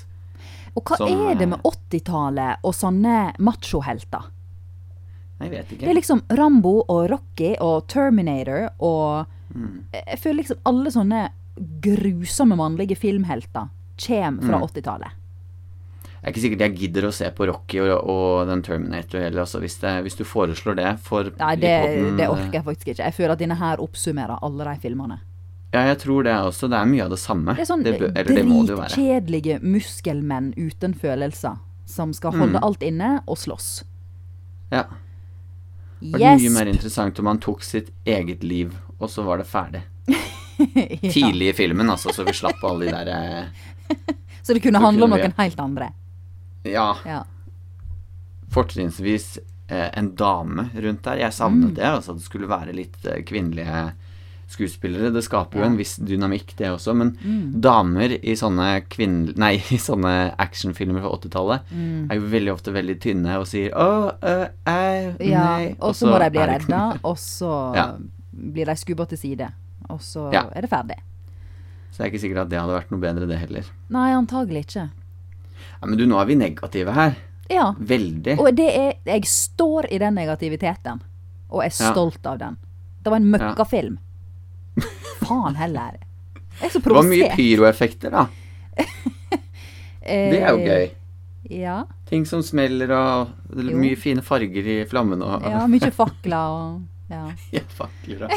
Og 0.72 0.86
hva 0.86 1.00
Som, 1.00 1.24
er 1.26 1.40
det 1.40 1.48
eh, 1.48 1.52
med 1.52 1.66
80-tallet 1.66 2.62
og 2.68 2.76
sånne 2.76 3.16
machohelter? 3.42 4.30
Jeg 5.42 5.50
vet 5.50 5.68
Det 5.80 5.88
er 5.88 5.94
liksom 5.94 6.22
Rambo 6.30 6.84
og 6.88 7.10
Rocky 7.10 7.54
og 7.60 7.86
Terminator 7.88 8.70
og 8.80 9.26
Mm. 9.52 9.82
Jeg 9.92 10.18
føler 10.18 10.36
liksom 10.40 10.56
alle 10.64 10.90
sånne 10.90 11.28
grusomme 11.84 12.56
mannlige 12.56 12.96
filmhelter 12.96 13.66
kommer 14.00 14.40
fra 14.46 14.56
Mm. 14.58 14.62
80-tallet. 14.64 15.10
Det 16.02 16.24
er 16.24 16.32
ikke 16.32 16.40
sikkert 16.40 16.60
jeg 16.60 16.76
gidder 16.78 17.02
å 17.08 17.12
se 17.12 17.28
på 17.30 17.46
Rocky 17.50 17.80
og, 17.80 18.08
og 18.08 18.46
den 18.48 18.62
Terminator 18.62 19.20
heller, 19.20 19.40
altså, 19.42 19.60
hvis, 19.60 19.76
det, 19.82 19.92
hvis 20.06 20.14
du 20.16 20.24
foreslår 20.24 20.76
det 20.78 20.98
for 21.04 21.24
Nei, 21.38 21.56
det, 21.56 21.72
det 22.16 22.24
eh, 22.24 22.30
orker 22.30 22.52
jeg 22.60 22.64
faktisk 22.64 22.88
ikke. 22.94 23.04
Jeg 23.04 23.14
føler 23.14 23.32
at 23.34 23.38
denne 23.42 23.58
her 23.60 23.76
oppsummerer 23.82 24.38
alle 24.42 24.64
de 24.64 24.80
filmene. 24.80 25.18
Ja, 25.74 25.84
jeg 25.88 25.98
tror 25.98 26.22
det 26.24 26.32
også. 26.32 26.68
Det 26.70 26.78
er 26.78 26.86
mye 26.86 27.04
av 27.04 27.10
det 27.10 27.18
samme. 27.18 27.54
Det 27.56 27.60
er 27.64 27.70
sånn 27.74 27.84
dritkjedelige 27.84 29.60
muskelmenn 29.62 30.52
uten 30.56 30.94
følelser. 30.94 31.58
Som 31.84 32.12
skal 32.16 32.32
holde 32.32 32.56
Mm. 32.56 32.62
alt 32.64 32.82
inne 32.82 33.22
og 33.26 33.36
slåss. 33.36 33.84
Ja. 34.70 34.84
Det 36.02 36.12
var 36.18 36.20
Yes! 36.24 36.42
mye 36.42 36.50
mer 36.58 36.70
interessant 36.72 37.18
om 37.22 37.26
han 37.30 37.38
tok 37.38 37.62
sitt 37.62 37.90
eget 38.04 38.42
liv, 38.42 38.72
og 38.98 39.08
så 39.10 39.22
var 39.24 39.38
det 39.38 39.46
ferdig. 39.46 39.82
ja. 40.12 41.10
Tidlig 41.12 41.48
i 41.52 41.52
filmen, 41.56 41.90
altså, 41.90 42.10
så 42.12 42.24
vi 42.26 42.32
slapp 42.34 42.62
alle 42.66 42.88
de 42.88 42.92
der 42.92 43.10
eh, 43.12 43.96
Så 44.42 44.54
det 44.56 44.62
kunne 44.64 44.78
Så 44.80 44.86
handle 44.88 45.04
om 45.06 45.10
noen 45.14 45.22
vi- 45.30 45.42
helt 45.42 45.60
andre. 45.62 45.92
Ja, 46.66 46.96
Ja. 47.06 47.20
fortrinnsvis 48.52 49.38
eh, 49.68 49.98
en 49.98 50.14
dame 50.18 50.68
rundt 50.74 51.02
der. 51.06 51.16
Jeg 51.22 51.32
savnet 51.32 51.70
Mm. 51.70 51.74
det, 51.74 51.84
altså 51.86 52.10
at 52.12 52.18
det 52.18 52.24
skulle 52.26 52.48
være 52.50 52.72
litt 52.74 53.06
eh, 53.06 53.22
kvinnelige 53.22 53.92
skuespillere. 54.52 55.10
Det 55.14 55.22
skaper 55.24 55.58
jo 55.60 55.64
en 55.66 55.76
viss 55.78 55.96
dynamikk, 55.98 56.54
det 56.58 56.68
også. 56.70 56.94
Men 56.96 57.12
Mm. 57.24 57.60
damer 57.60 58.12
i 58.22 58.34
sånne. 58.38 58.82
Nei, 59.36 59.54
i 59.56 59.78
sånne 59.80 60.34
actionfilmer 60.38 61.00
fra 61.00 61.10
80-tallet 61.16 61.60
Mm. 61.72 62.10
er 62.10 62.14
jo 62.20 62.28
veldig 62.28 62.52
ofte 62.52 62.72
veldig 62.72 62.98
tynne 63.00 63.38
og 63.38 63.46
sier 63.46 63.70
'Å, 63.70 64.14
øh, 64.22 64.48
Ja, 65.20 65.58
nei' 65.58 65.76
og 65.80 65.94
så 65.94 66.06
må 66.08 66.18
de 66.18 66.30
bli 66.30 66.40
redda, 66.46 66.98
og 67.04 67.16
så 67.16 67.74
Ja. 67.76 67.96
blir 68.34 68.66
de 68.66 68.74
skubba 68.76 69.06
til 69.08 69.18
side. 69.18 69.52
Og 69.90 70.00
så 70.00 70.32
Ja. 70.32 70.44
er 70.54 70.60
det 70.62 70.70
ferdig. 70.70 70.96
Så 71.92 71.98
det 71.98 72.06
er 72.06 72.10
ikke 72.18 72.22
sikkert 72.22 72.40
at 72.42 72.48
det 72.48 72.58
hadde 72.60 72.72
vært 72.80 72.90
noe 72.90 73.00
bedre, 73.00 73.26
det 73.28 73.38
heller. 73.38 73.64
Nei, 73.90 74.12
antagelig 74.12 74.66
ikke. 74.66 74.90
Ja, 75.82 75.86
Men 75.86 75.98
du, 75.98 76.06
nå 76.06 76.20
er 76.20 76.24
vi 76.26 76.34
negative 76.34 76.92
her. 76.92 77.16
Ja. 77.50 77.72
Veldig. 77.72 78.38
Og 78.38 78.54
det 78.56 78.70
er 78.74 78.92
Jeg 79.04 79.22
står 79.24 79.92
i 79.92 79.98
den 79.98 80.14
negativiteten. 80.14 81.00
Og 81.50 81.60
er 81.60 81.70
Ja. 81.70 81.92
stolt 81.92 82.24
av 82.26 82.38
den. 82.38 82.56
Det 83.02 83.10
var 83.10 83.16
en 83.16 83.30
møkkafilm. 83.30 83.98
Faen 85.26 85.54
heller. 85.58 85.98
Jeg 86.60 86.68
er 86.68 86.72
så 86.74 86.82
Det 86.84 86.92
var 86.94 87.08
mye 87.08 87.28
pyroeffekter, 87.36 88.10
da. 88.12 88.26
Det 90.02 90.40
er 90.42 90.50
jo 90.50 90.58
Eh, 90.58 90.66
gøy. 90.66 90.90
Ja. 91.52 91.76
Ting 92.08 92.24
som 92.26 92.42
smeller 92.42 92.90
og 92.94 93.30
er 93.56 93.70
Jo. 93.70 93.76
mye 93.78 93.96
fine 93.98 94.22
farger 94.24 94.66
i 94.66 94.84
flammene 94.88 95.22
og 95.26 95.42
ja 95.46 95.66
mye 95.66 95.90
fakler 95.94 96.56
og 96.56 96.82
Ja. 97.12 97.26
Ja, 97.52 97.60
fakler 97.68 98.24
og 98.26 98.32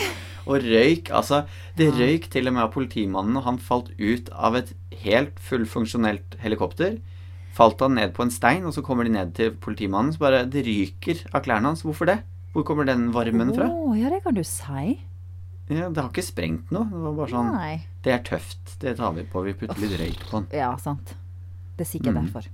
Og 0.48 0.62
røyk. 0.62 1.10
Altså, 1.10 1.46
det 1.76 1.88
røyk 1.98 2.30
til 2.30 2.48
og 2.48 2.54
med 2.54 2.62
av 2.62 2.72
politimannen, 2.74 3.36
og 3.38 3.44
han 3.48 3.58
falt 3.58 3.88
ut 3.98 4.30
av 4.32 4.56
et 4.60 4.74
helt 5.02 5.40
fullfunksjonelt 5.42 6.36
helikopter. 6.44 7.00
Falt 7.56 7.80
han 7.82 7.96
ned 7.96 8.14
på 8.14 8.22
en 8.22 8.30
stein, 8.30 8.64
og 8.68 8.74
så 8.76 8.84
kommer 8.86 9.06
de 9.08 9.10
ned 9.16 9.34
til 9.34 9.52
politimannen, 9.58 10.14
så 10.14 10.20
bare 10.20 10.44
Det 10.46 10.62
ryker 10.68 11.24
av 11.34 11.42
klærne 11.42 11.66
hans. 11.72 11.82
Hvorfor 11.82 12.06
det? 12.06 12.20
Hvor 12.54 12.64
kommer 12.64 12.86
den 12.86 13.12
varmen 13.12 13.56
fra? 13.56 13.66
Å, 13.74 13.96
ja, 13.98 14.10
det 14.14 14.22
kan 14.24 14.36
du 14.38 14.44
si. 14.44 15.00
Ja, 15.70 15.90
det 15.90 15.98
har 15.98 16.10
ikke 16.12 16.24
sprengt 16.24 16.70
noe. 16.72 16.86
Det 16.92 17.00
var 17.02 17.14
bare 17.18 17.32
sånn 17.32 17.52
Nei. 17.56 17.86
Det 18.06 18.12
er 18.14 18.20
tøft. 18.24 18.76
Det 18.80 18.98
tar 18.98 19.14
vi 19.16 19.24
på. 19.24 19.42
Vi 19.48 19.54
putter 19.54 19.80
litt 19.82 19.96
røyk 20.00 20.20
på 20.30 20.38
den. 20.44 20.48
Ja, 20.60 20.76
sant. 20.78 21.16
Det 21.78 21.88
er 21.88 21.90
sikkert 21.90 22.14
Mm. 22.14 22.26
derfor. 22.26 22.46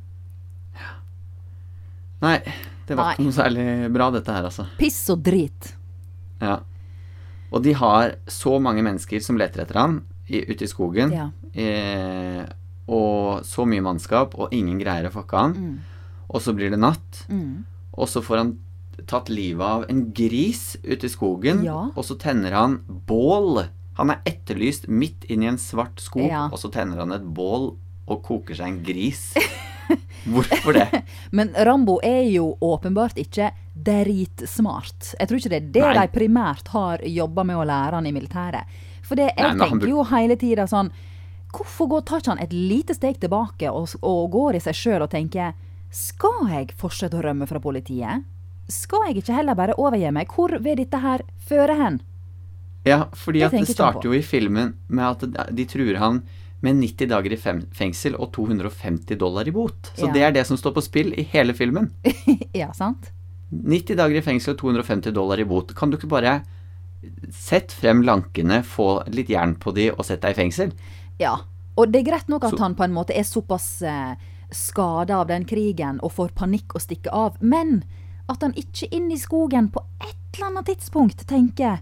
Nei, 2.22 2.38
det 2.88 2.96
var 2.96 3.06
Nei. 3.10 3.14
ikke 3.16 3.26
noe 3.26 3.34
særlig 3.36 3.66
bra, 3.94 4.10
dette 4.14 4.32
her, 4.36 4.46
altså. 4.46 4.68
Piss 4.78 5.00
og 5.10 5.24
drit. 5.26 5.72
Ja. 6.42 6.60
Og 7.52 7.64
de 7.66 7.74
har 7.74 8.16
så 8.32 8.60
mange 8.62 8.84
mennesker 8.86 9.20
som 9.26 9.38
leter 9.42 9.64
etter 9.66 9.80
han 9.82 9.98
i, 10.30 10.44
ute 10.48 10.64
i 10.68 10.70
skogen. 10.70 11.12
Ja. 11.12 11.30
Eh, 11.58 12.46
og 12.88 13.42
så 13.48 13.66
mye 13.68 13.82
mannskap, 13.84 14.36
og 14.38 14.54
ingen 14.54 14.80
greier 14.80 15.10
å 15.10 15.14
fakke 15.16 15.42
han. 15.48 15.54
Mm. 15.58 15.80
Og 16.30 16.42
så 16.46 16.54
blir 16.56 16.70
det 16.72 16.80
natt, 16.80 17.26
Mm. 17.30 17.66
og 17.94 18.08
så 18.08 18.22
får 18.24 18.38
han 18.38 18.58
tatt 19.08 19.30
livet 19.30 19.64
av 19.66 19.86
en 19.90 20.06
gris 20.14 20.78
ute 20.84 21.06
i 21.08 21.10
skogen. 21.12 21.64
Ja. 21.68 21.90
Og 21.96 22.06
så 22.08 22.16
tenner 22.20 22.52
han 22.58 22.80
bål. 22.88 23.66
Han 24.00 24.10
er 24.14 24.22
etterlyst 24.26 24.88
midt 24.88 25.26
inn 25.30 25.44
i 25.44 25.50
en 25.52 25.58
svart 25.62 26.00
skog, 26.02 26.28
Ja. 26.30 26.46
og 26.52 26.58
så 26.62 26.72
tenner 26.72 26.98
han 27.04 27.12
et 27.12 27.26
bål 27.26 27.74
og 28.08 28.24
koker 28.24 28.56
seg 28.56 28.68
en 28.68 28.84
gris. 28.84 29.34
Hvorfor 30.32 30.74
det? 30.78 31.04
Men 31.38 31.52
Rambo 31.58 31.98
er 32.06 32.24
jo 32.32 32.54
åpenbart 32.64 33.18
ikke 33.20 33.50
dritsmart. 33.76 35.14
Jeg 35.20 35.28
tror 35.28 35.40
ikke 35.42 35.52
det 35.52 35.60
er 35.62 35.72
det 35.76 35.84
Nei. 35.88 35.94
de 36.00 36.14
primært 36.16 36.72
har 36.74 37.04
jobba 37.08 37.44
med 37.48 37.60
å 37.60 37.66
lære 37.68 37.98
han 38.00 38.08
i 38.08 38.14
militæret. 38.16 38.70
For 39.04 39.20
det, 39.20 39.32
jeg 39.36 39.58
Nei, 39.58 39.68
tenker 39.68 39.90
jo 39.92 40.04
hele 40.08 40.38
tida 40.40 40.68
sånn 40.70 40.92
Hvorfor 41.52 41.90
går, 41.92 42.04
tar 42.08 42.22
ikke 42.22 42.32
han 42.32 42.40
et 42.46 42.54
lite 42.56 42.94
steg 42.96 43.18
tilbake 43.20 43.68
og, 43.76 43.90
og 44.08 44.30
går 44.32 44.56
i 44.56 44.62
seg 44.64 44.78
sjøl 44.78 45.04
og 45.04 45.10
tenker 45.12 45.52
Skal 45.92 46.46
jeg 46.48 46.70
fortsette 46.80 47.18
å 47.20 47.24
rømme 47.26 47.48
fra 47.50 47.60
politiet? 47.60 48.24
Skal 48.72 49.08
jeg 49.10 49.22
ikke 49.22 49.36
heller 49.36 49.58
bare 49.60 49.76
overgi 49.78 50.12
meg? 50.16 50.28
Hvor 50.32 50.54
vil 50.64 50.80
dette 50.80 51.00
her 51.04 51.24
føre 51.48 51.76
hen? 51.80 52.00
Ja, 52.88 53.04
fordi 53.14 53.40
Det 53.44 53.50
at 53.52 53.60
det 53.60 53.68
starter 53.76 54.08
jo 54.10 54.14
i 54.18 54.24
filmen 54.26 54.74
med 54.90 55.06
at 55.06 55.52
de 55.56 55.66
truer 55.70 56.00
han 56.02 56.24
med 56.62 56.78
90 56.80 57.08
dager 57.10 57.34
i 57.34 57.38
fengsel 57.74 58.16
og 58.18 58.32
250 58.34 59.18
dollar 59.18 59.48
i 59.50 59.52
bot. 59.54 59.92
Så 59.98 60.08
Ja. 60.08 60.14
det 60.14 60.22
er 60.24 60.32
det 60.32 60.48
som 60.48 60.58
står 60.58 60.74
på 60.74 60.82
spill 60.86 61.14
i 61.18 61.24
hele 61.24 61.54
filmen. 61.54 61.92
ja, 62.54 62.72
sant? 62.74 63.12
90 63.52 63.96
dager 63.98 64.18
i 64.18 64.22
fengsel 64.26 64.54
og 64.56 64.60
250 64.62 65.12
dollar 65.14 65.40
i 65.40 65.44
bot. 65.44 65.74
Kan 65.76 65.90
du 65.92 65.98
ikke 65.98 66.10
bare 66.10 66.42
sett 67.34 67.72
frem 67.74 68.02
lankene, 68.06 68.62
få 68.64 69.04
litt 69.14 69.30
jern 69.30 69.56
på 69.60 69.74
de 69.76 69.90
og 69.92 70.06
sette 70.06 70.28
deg 70.30 70.38
i 70.38 70.42
fengsel? 70.44 70.72
Ja. 71.20 71.38
Og 71.78 71.92
det 71.92 72.02
er 72.02 72.12
greit 72.12 72.30
nok 72.30 72.44
at 72.46 72.52
Så- 72.52 72.60
han 72.60 72.76
på 72.76 72.84
en 72.84 72.94
måte 72.94 73.16
er 73.18 73.24
såpass 73.24 73.82
eh, 73.82 74.16
skada 74.52 75.16
av 75.22 75.28
den 75.28 75.46
krigen 75.46 76.00
og 76.04 76.12
får 76.12 76.32
panikk 76.36 76.76
og 76.76 76.82
stikker 76.82 77.12
av, 77.14 77.38
men 77.42 77.84
at 78.32 78.44
han 78.46 78.56
ikke 78.58 78.90
inn 78.96 79.12
i 79.14 79.20
skogen 79.20 79.70
på 79.74 79.84
et 80.02 80.18
eller 80.38 80.52
annet 80.52 80.70
tidspunkt 80.72 81.26
tenker 81.30 81.82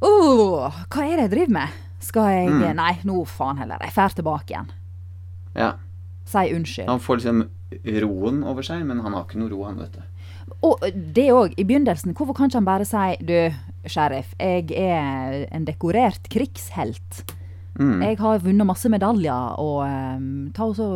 Åh, 0.00 0.84
hva 0.88 1.04
er 1.04 1.18
det 1.18 1.24
jeg 1.26 1.32
driver 1.34 1.56
med? 1.58 1.80
Skal 2.00 2.30
jeg 2.32 2.52
Mm. 2.54 2.76
Nei, 2.78 2.92
nå 3.04 3.24
faen 3.28 3.58
heller. 3.60 3.76
Jeg 3.84 3.92
drar 3.92 4.14
tilbake 4.16 4.54
igjen. 4.54 4.70
Ja. 5.54 5.74
Si 6.24 6.44
unnskyld. 6.54 6.88
Han 6.88 7.02
får 7.02 7.20
liksom 7.20 7.42
roen 8.00 8.42
over 8.48 8.64
seg, 8.64 8.86
men 8.86 9.02
han 9.04 9.12
har 9.12 9.26
ikke 9.26 9.38
noe 9.42 9.50
ro, 9.52 9.64
han, 9.66 9.76
vet 9.76 9.98
du. 9.98 10.00
Og 10.66 10.80
det 11.14 11.28
òg, 11.32 11.52
i 11.58 11.64
begynnelsen, 11.64 12.14
hvorfor 12.16 12.34
kan 12.36 12.48
ikke 12.48 12.58
han 12.58 12.68
bare 12.68 12.86
si 12.88 13.16
Du, 13.24 13.36
sheriff, 13.86 14.32
jeg 14.38 14.72
er 14.72 15.46
en 15.52 15.64
dekorert 15.68 16.28
krigshelt. 16.32 17.24
Mm. 17.78 18.00
Jeg 18.02 18.18
har 18.18 18.42
vunnet 18.44 18.66
masse 18.66 18.88
medaljer, 18.92 19.60
og 19.60 19.84
um, 19.84 20.50
ta 20.56 20.66
og 20.66 20.76
så 20.76 20.88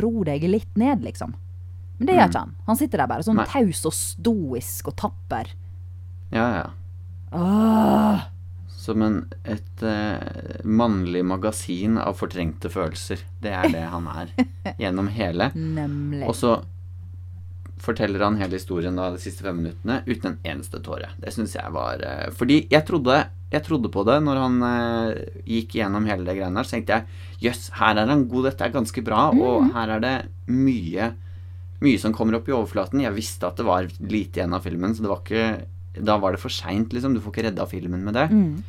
ro 0.00 0.24
deg 0.26 0.46
litt 0.48 0.78
ned, 0.80 1.04
liksom. 1.06 1.34
Men 2.02 2.08
det 2.10 2.16
gjør 2.18 2.30
ikke 2.32 2.40
han. 2.42 2.54
Han 2.66 2.78
sitter 2.80 2.98
der 3.04 3.10
bare 3.12 3.22
sånn 3.22 3.38
Nei. 3.38 3.46
taus 3.46 3.84
og 3.86 3.94
stoisk 3.94 4.88
og 4.90 4.96
tapper. 4.98 5.52
Ja, 6.34 6.46
ja. 6.58 6.64
Åh, 7.38 8.24
Som 8.82 9.04
en, 9.06 9.20
et 9.46 9.82
eh, 9.86 10.58
mannlig 10.66 11.22
magasin 11.24 12.00
av 12.02 12.16
fortrengte 12.18 12.66
følelser. 12.72 13.22
Det 13.40 13.52
er 13.54 13.68
det 13.70 13.84
han 13.92 14.08
er 14.10 14.32
gjennom 14.82 15.06
hele. 15.14 15.52
nemlig. 15.54 16.24
Og 16.26 16.34
så 16.34 16.56
forteller 17.82 18.22
han 18.22 18.36
hele 18.38 18.58
historien 18.58 18.98
da, 18.98 19.08
de 19.14 19.22
siste 19.22 19.42
fem 19.46 19.56
minuttene 19.62 20.00
uten 20.06 20.32
en 20.32 20.50
eneste 20.52 20.82
tåre. 20.82 21.12
Det 21.22 21.32
syns 21.34 21.54
jeg 21.56 21.70
var 21.74 22.02
eh, 22.06 22.28
Fordi 22.34 22.60
jeg 22.70 22.86
trodde, 22.86 23.16
jeg 23.54 23.64
trodde 23.66 23.90
på 23.94 24.04
det 24.06 24.18
når 24.26 24.42
han 24.42 24.60
eh, 24.66 25.24
gikk 25.46 25.78
gjennom 25.80 26.06
hele 26.10 26.26
det 26.26 26.36
greiene 26.40 26.58
der. 26.60 26.66
Så 26.68 26.76
tenkte 26.76 27.00
jeg 27.00 27.46
jøss, 27.48 27.68
her 27.78 27.98
er 28.02 28.10
han 28.10 28.26
god, 28.30 28.50
dette 28.50 28.66
er 28.66 28.74
ganske 28.74 29.02
bra, 29.06 29.28
og 29.34 29.70
her 29.74 29.96
er 29.96 30.02
det 30.04 30.16
mye 30.50 31.12
mye 31.82 32.00
som 32.00 32.14
kommer 32.16 32.38
opp 32.38 32.48
i 32.48 32.54
overflaten. 32.56 33.02
Jeg 33.04 33.16
visste 33.16 33.48
at 33.48 33.58
det 33.60 33.66
var 33.68 33.88
lite 34.00 34.40
igjen 34.40 34.56
av 34.56 34.64
filmen, 34.66 34.94
så 34.94 35.04
det 35.04 35.12
var 35.12 35.22
ikke 35.24 35.46
da 35.92 36.16
var 36.16 36.32
det 36.32 36.40
for 36.40 36.52
seint, 36.52 36.92
liksom. 36.94 37.14
Du 37.14 37.20
får 37.20 37.34
ikke 37.34 37.48
redda 37.50 37.66
filmen 37.68 38.04
med 38.06 38.16
det. 38.16 38.28
Mm. 38.32 38.62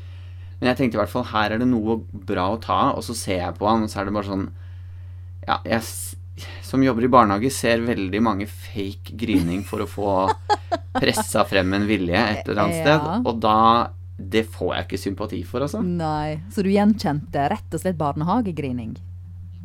Men 0.59 0.69
jeg 0.71 0.79
tenkte 0.79 0.97
i 0.97 1.01
hvert 1.01 1.11
fall 1.11 1.25
her 1.31 1.55
er 1.55 1.61
det 1.61 1.69
noe 1.69 2.01
bra 2.11 2.49
å 2.53 2.59
ta, 2.61 2.81
og 2.95 3.03
så 3.05 3.15
ser 3.17 3.41
jeg 3.41 3.55
på 3.59 3.67
han, 3.69 3.85
og 3.85 3.91
så 3.91 4.01
er 4.01 4.09
det 4.09 4.15
bare 4.15 4.29
sånn 4.31 4.45
Ja, 5.47 5.57
jeg 5.67 5.83
som 6.65 6.81
jobber 6.81 7.05
i 7.05 7.11
barnehage, 7.13 7.51
ser 7.53 7.83
veldig 7.85 8.21
mange 8.25 8.47
fake 8.49 9.13
grining 9.19 9.61
for 9.67 9.83
å 9.83 9.89
få 9.89 10.13
pressa 11.03 11.43
frem 11.45 11.75
en 11.77 11.85
vilje 11.85 12.17
et 12.17 12.47
eller 12.47 12.63
annet 12.63 12.79
sted, 12.81 13.27
og 13.27 13.43
da 13.43 13.57
Det 14.13 14.43
får 14.53 14.75
jeg 14.75 14.85
ikke 14.85 15.01
sympati 15.01 15.41
for, 15.43 15.65
altså. 15.65 15.81
Nei. 15.83 16.39
Så 16.53 16.63
du 16.63 16.69
gjenkjente 16.69 17.47
rett 17.49 17.73
og 17.73 17.81
slett 17.81 17.97
barnehagegrining? 17.99 18.93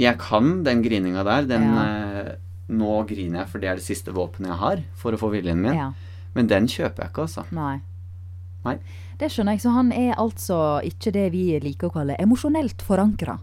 Jeg 0.00 0.16
kan 0.18 0.62
den 0.64 0.80
grininga 0.82 1.22
der. 1.26 1.44
Den 1.46 1.66
Ja. 1.68 2.36
Nå 2.68 3.02
griner 3.08 3.42
jeg, 3.42 3.50
for 3.52 3.62
det 3.62 3.70
er 3.70 3.78
det 3.80 3.86
siste 3.86 4.12
våpenet 4.12 4.52
jeg 4.52 4.60
har 4.60 4.82
for 4.98 5.16
å 5.16 5.20
få 5.20 5.30
viljen 5.32 5.60
min. 5.62 5.76
Ja. 5.76 5.92
Men 6.36 6.50
den 6.50 6.68
kjøper 6.68 7.06
jeg 7.06 7.12
ikke, 7.14 7.24
altså. 7.24 7.46
Nei. 7.56 7.78
Nei. 8.66 8.76
Det 9.18 9.30
skjønner 9.32 9.56
jeg. 9.56 9.64
Så 9.64 9.72
han 9.74 9.92
er 9.96 10.18
altså 10.20 10.58
ikke 10.86 11.12
det 11.14 11.28
vi 11.34 11.46
liker 11.64 11.88
å 11.88 11.94
kalle 11.96 12.18
emosjonelt 12.20 12.84
forankra. 12.84 13.38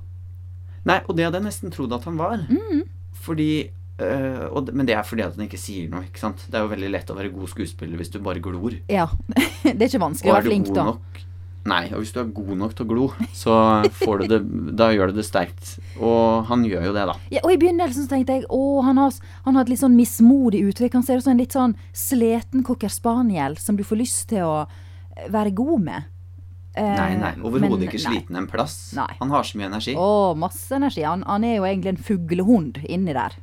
Nei, 0.85 0.99
og 1.07 1.17
det 1.17 1.25
hadde 1.25 1.41
jeg 1.41 1.47
nesten 1.47 1.73
trodd 1.73 1.95
at 1.97 2.05
han 2.05 2.19
var. 2.19 2.45
Mm. 2.45 2.83
Fordi 3.25 3.49
øh, 3.65 4.45
og, 4.51 4.69
Men 4.69 4.85
det 4.85 4.93
er 4.93 5.07
fordi 5.07 5.25
at 5.25 5.38
han 5.38 5.47
ikke 5.47 5.59
sier 5.59 5.89
noe, 5.89 6.05
ikke 6.05 6.21
sant. 6.21 6.45
Det 6.45 6.59
er 6.59 6.67
jo 6.67 6.73
veldig 6.75 6.91
lett 6.93 7.09
å 7.09 7.17
være 7.17 7.33
god 7.33 7.51
skuespiller 7.55 7.97
hvis 7.97 8.13
du 8.13 8.19
bare 8.21 8.43
glor. 8.43 8.77
Ja. 8.91 9.09
det 9.65 9.79
er 9.79 9.89
ikke 9.89 10.05
vanskelig 10.05 10.29
Og 10.29 10.35
å 10.35 10.38
er 10.38 10.45
du 10.45 10.51
flink, 10.53 10.69
god 10.69 10.77
da. 10.77 10.91
nok 10.93 11.25
Nei, 11.65 11.88
og 11.95 12.04
hvis 12.04 12.12
du 12.13 12.19
er 12.21 12.28
god 12.30 12.51
nok 12.60 12.73
til 12.78 12.86
å 12.86 12.89
glo, 12.91 13.06
så 13.34 13.54
får 13.97 14.19
du 14.21 14.25
det 14.36 14.38
Da 14.78 14.91
gjør 14.93 15.10
du 15.10 15.17
det 15.17 15.23
sterkt. 15.25 15.71
Og 15.97 16.45
han 16.45 16.62
gjør 16.67 16.84
jo 16.91 16.93
det, 16.93 17.06
da. 17.10 17.15
Ja, 17.34 17.41
og 17.41 17.54
i 17.56 17.58
begynnelsen 17.58 18.06
så 18.06 18.12
tenkte 18.12 18.36
jeg 18.38 18.43
å, 18.54 18.60
han 18.86 18.99
har, 19.01 19.15
han 19.47 19.58
har 19.58 19.65
et 19.65 19.71
litt 19.73 19.82
sånn 19.82 19.95
mismodig 19.97 20.62
uttrykk. 20.69 20.99
Han 20.99 21.06
ser 21.08 21.17
ut 21.17 21.25
som 21.25 21.34
en 21.34 21.41
litt 21.41 21.56
sånn 21.58 21.73
sliten 21.97 22.62
cocker 22.67 22.91
spaniel 22.93 23.58
som 23.58 23.80
du 23.80 23.82
får 23.88 23.97
lyst 24.04 24.28
til 24.30 24.45
å 24.45 24.60
eh, 24.67 25.25
være 25.34 25.56
god 25.58 25.88
med. 25.88 26.12
Eh, 26.75 26.91
Nei, 26.99 27.15
nei, 27.17 27.32
overhodet 27.39 27.88
ikke 27.88 27.97
ikke 27.97 28.04
nei. 28.12 28.13
sliten 28.19 28.38
en 28.43 28.47
plass. 28.51 28.75
Nei. 28.97 29.08
Han 29.23 29.34
har 29.34 29.47
så 29.47 29.58
mye 29.58 29.69
energi. 29.71 29.95
Å, 29.97 30.10
masse 30.38 30.75
energi. 30.78 31.01
Han, 31.08 31.23
han 31.25 31.47
er 31.47 31.56
jo 31.58 31.65
egentlig 31.65 31.95
en 31.95 32.04
fuglehund 32.12 32.78
inni 32.86 33.15
der. 33.15 33.38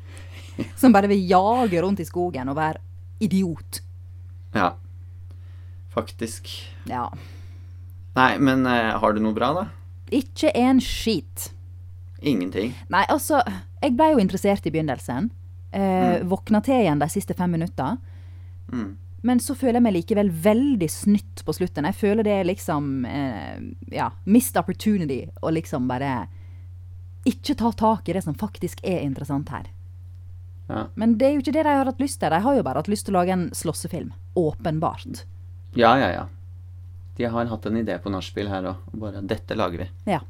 Som 0.80 0.94
bare 0.96 1.10
vil 1.12 1.26
jage 1.28 1.82
rundt 1.84 2.00
i 2.00 2.06
skogen 2.08 2.48
og 2.52 2.56
være 2.56 2.80
idiot. 3.20 3.82
Ja. 4.56 4.70
Faktisk. 5.92 6.48
Ja. 6.88 7.10
Nei, 8.18 8.30
men 8.42 8.66
uh, 8.66 8.96
har 9.00 9.14
du 9.14 9.20
noe 9.22 9.36
bra, 9.36 9.52
da? 9.54 9.66
Ikke 10.10 10.50
en 10.58 10.80
skit. 10.82 11.50
Ingenting. 12.20 12.74
Nei, 12.92 13.04
altså, 13.08 13.40
jeg 13.80 13.94
ble 13.96 14.10
jo 14.14 14.22
interessert 14.22 14.66
i 14.66 14.72
begynnelsen. 14.74 15.30
Eh, 15.70 16.24
Våkna 16.26 16.58
til 16.66 16.82
igjen 16.82 17.00
de 17.00 17.06
siste 17.08 17.36
fem 17.38 17.52
minutta. 17.54 17.94
Mm. 18.72 18.90
Men 19.22 19.40
så 19.40 19.54
føler 19.54 19.78
jeg 19.78 19.84
meg 19.84 19.94
likevel 19.94 20.30
veldig 20.44 20.88
snytt 20.90 21.42
på 21.46 21.54
slutten. 21.54 21.86
Jeg 21.88 21.98
føler 22.00 22.26
det 22.26 22.34
er 22.40 22.48
liksom 22.48 23.04
uh, 23.04 23.56
Ja, 23.92 24.10
missed 24.24 24.56
opportunity 24.58 25.22
å 25.44 25.52
liksom 25.52 25.88
bare 25.90 26.26
ikke 27.28 27.54
ta 27.60 27.70
tak 27.76 28.08
i 28.08 28.16
det 28.16 28.24
som 28.24 28.34
faktisk 28.34 28.80
er 28.82 29.04
interessant 29.04 29.52
her. 29.52 29.68
Ja. 30.70 30.86
Men 30.96 31.18
det 31.20 31.28
er 31.28 31.34
jo 31.36 31.44
ikke 31.44 31.52
det 31.52 31.66
de 31.66 31.76
har 31.76 31.88
hatt 31.88 32.00
lyst 32.00 32.20
til. 32.22 32.32
De 32.32 32.40
har 32.40 32.56
jo 32.56 32.64
bare 32.64 32.80
hatt 32.80 32.90
lyst 32.90 33.06
til 33.06 33.14
å 33.14 33.20
lage 33.20 33.34
en 33.36 33.48
slåssefilm. 33.54 34.12
Åpenbart. 34.40 35.24
ja, 35.74 35.96
ja, 36.00 36.10
ja. 36.14 36.26
De 37.20 37.28
har 37.28 37.50
hatt 37.50 37.66
en 37.68 37.76
idé 37.76 37.98
på 38.00 38.08
nachspiel 38.12 38.48
her 38.48 38.70
òg. 38.70 38.76
Bare 38.96 39.20
'dette 39.20 39.56
lager 39.58 39.82
vi'. 39.84 39.88
Ja. 40.08 40.20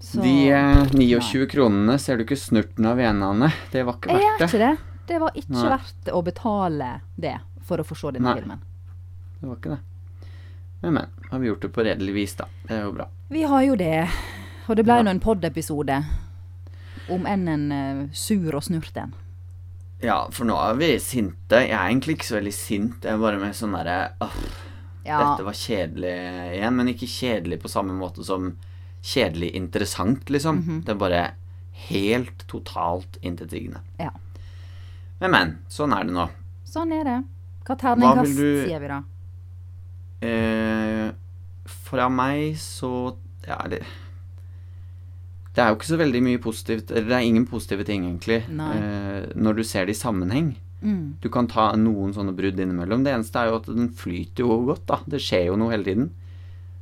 Så- 0.00 0.22
De 0.22 0.50
eh, 0.50 0.84
29 0.92 1.38
Nei. 1.40 1.46
kronene 1.46 1.98
ser 1.98 2.16
du 2.16 2.24
ikke 2.24 2.36
snurten 2.36 2.86
av 2.86 2.98
enene. 3.00 3.52
Det 3.72 3.84
var 3.84 3.94
ikke 3.98 4.12
verdt 4.12 4.38
det. 4.38 4.48
ikke 4.48 4.58
det. 4.58 4.76
Det 5.06 5.18
var 5.20 5.30
ikke 5.36 5.52
Nei. 5.52 5.68
verdt 5.68 6.08
å 6.12 6.22
betale 6.24 7.00
det 7.16 7.38
for 7.62 7.76
å 7.78 7.84
få 7.84 7.96
se 7.96 8.10
denne 8.16 8.24
Nei. 8.32 8.40
filmen. 8.40 8.60
Det 9.40 9.48
var 9.48 9.56
ikke 9.56 9.70
det. 9.74 9.80
Men, 10.82 10.94
men. 10.94 11.06
Har 11.30 11.38
vi 11.38 11.46
gjort 11.48 11.60
det 11.62 11.72
på 11.72 11.84
redelig 11.84 12.14
vis, 12.14 12.34
da. 12.36 12.44
Det 12.68 12.76
er 12.78 12.82
jo 12.84 12.92
bra. 12.92 13.06
Vi 13.30 13.42
har 13.42 13.62
jo 13.64 13.76
det. 13.76 14.08
Og 14.68 14.76
det 14.76 14.84
ble 14.84 14.96
Ja. 14.96 15.02
nå 15.02 15.10
en 15.10 15.20
pod-episode. 15.20 16.04
Om 17.10 17.26
enn 17.26 17.48
en 17.48 17.72
uh, 17.72 18.08
sur 18.12 18.54
og 18.54 18.62
snurt 18.62 18.96
en. 18.96 19.12
Ja, 20.02 20.26
for 20.30 20.44
nå 20.44 20.56
er 20.70 20.74
vi 20.76 20.98
sinte. 20.98 21.60
Jeg 21.68 21.70
er 21.72 21.88
egentlig 21.88 22.16
ikke 22.18 22.28
så 22.28 22.36
veldig 22.40 22.52
sint. 22.52 23.02
Jeg 23.04 23.12
er 23.12 23.18
bare 23.18 23.38
med 23.40 23.54
sånn 23.56 23.72
derre 23.72 24.12
åh, 24.20 24.30
Ja. 25.04 25.18
Dette 25.20 25.44
var 25.44 25.52
kjedelig 25.52 26.12
igjen, 26.56 26.76
men 26.76 26.88
ikke 26.88 27.06
kjedelig 27.10 27.58
på 27.62 27.68
samme 27.68 27.92
måte 27.92 28.24
som 28.24 28.56
kjedelig 29.04 29.50
interessant, 29.54 30.30
liksom. 30.32 30.62
Mhm. 30.62 30.84
Det 30.84 30.94
er 30.94 31.00
bare 31.02 31.22
helt 31.88 32.46
totalt 32.48 33.18
intetsigende. 33.22 33.80
ja. 34.00 34.10
Men, 35.20 35.30
men. 35.30 35.58
Sånn 35.70 35.92
er 35.96 36.04
det 36.04 36.12
nå. 36.12 36.24
Sånn 36.66 36.90
er 36.92 37.04
det. 37.04 37.18
Hva 37.64 37.76
terningkast 37.78 38.36
du- 38.36 38.64
sier 38.66 38.80
vi 38.80 38.88
da? 38.88 39.02
Eh, 40.20 41.12
fra 41.66 42.08
meg 42.08 42.54
så 42.60 43.16
Ja, 43.46 43.58
eller 43.64 43.78
Det 45.54 45.62
er 45.62 45.68
jo 45.68 45.76
ikke 45.76 45.90
så 45.92 45.98
veldig 46.00 46.22
mye 46.22 46.38
positivt 46.42 46.90
Eller 46.90 47.08
det 47.08 47.16
er 47.18 47.26
ingen 47.28 47.46
positive 47.46 47.84
ting, 47.84 48.04
egentlig, 48.04 48.42
eh, 48.48 49.26
når 49.36 49.56
du 49.56 49.62
ser 49.64 49.84
det 49.86 49.94
i 49.96 50.00
sammenheng. 50.00 50.56
Mm. 50.84 51.14
Du 51.22 51.28
kan 51.32 51.46
ta 51.48 51.70
noen 51.80 52.12
sånne 52.12 52.34
brudd 52.36 52.58
innimellom. 52.60 53.02
Det 53.06 53.14
eneste 53.14 53.40
er 53.40 53.48
jo 53.50 53.56
at 53.56 53.66
den 53.72 53.88
flyter 53.96 54.44
jo 54.44 54.58
godt, 54.68 54.84
da. 54.90 54.98
Det 55.08 55.20
skjer 55.24 55.46
jo 55.48 55.56
noe 55.56 55.72
hele 55.72 55.84
tiden. 55.88 56.10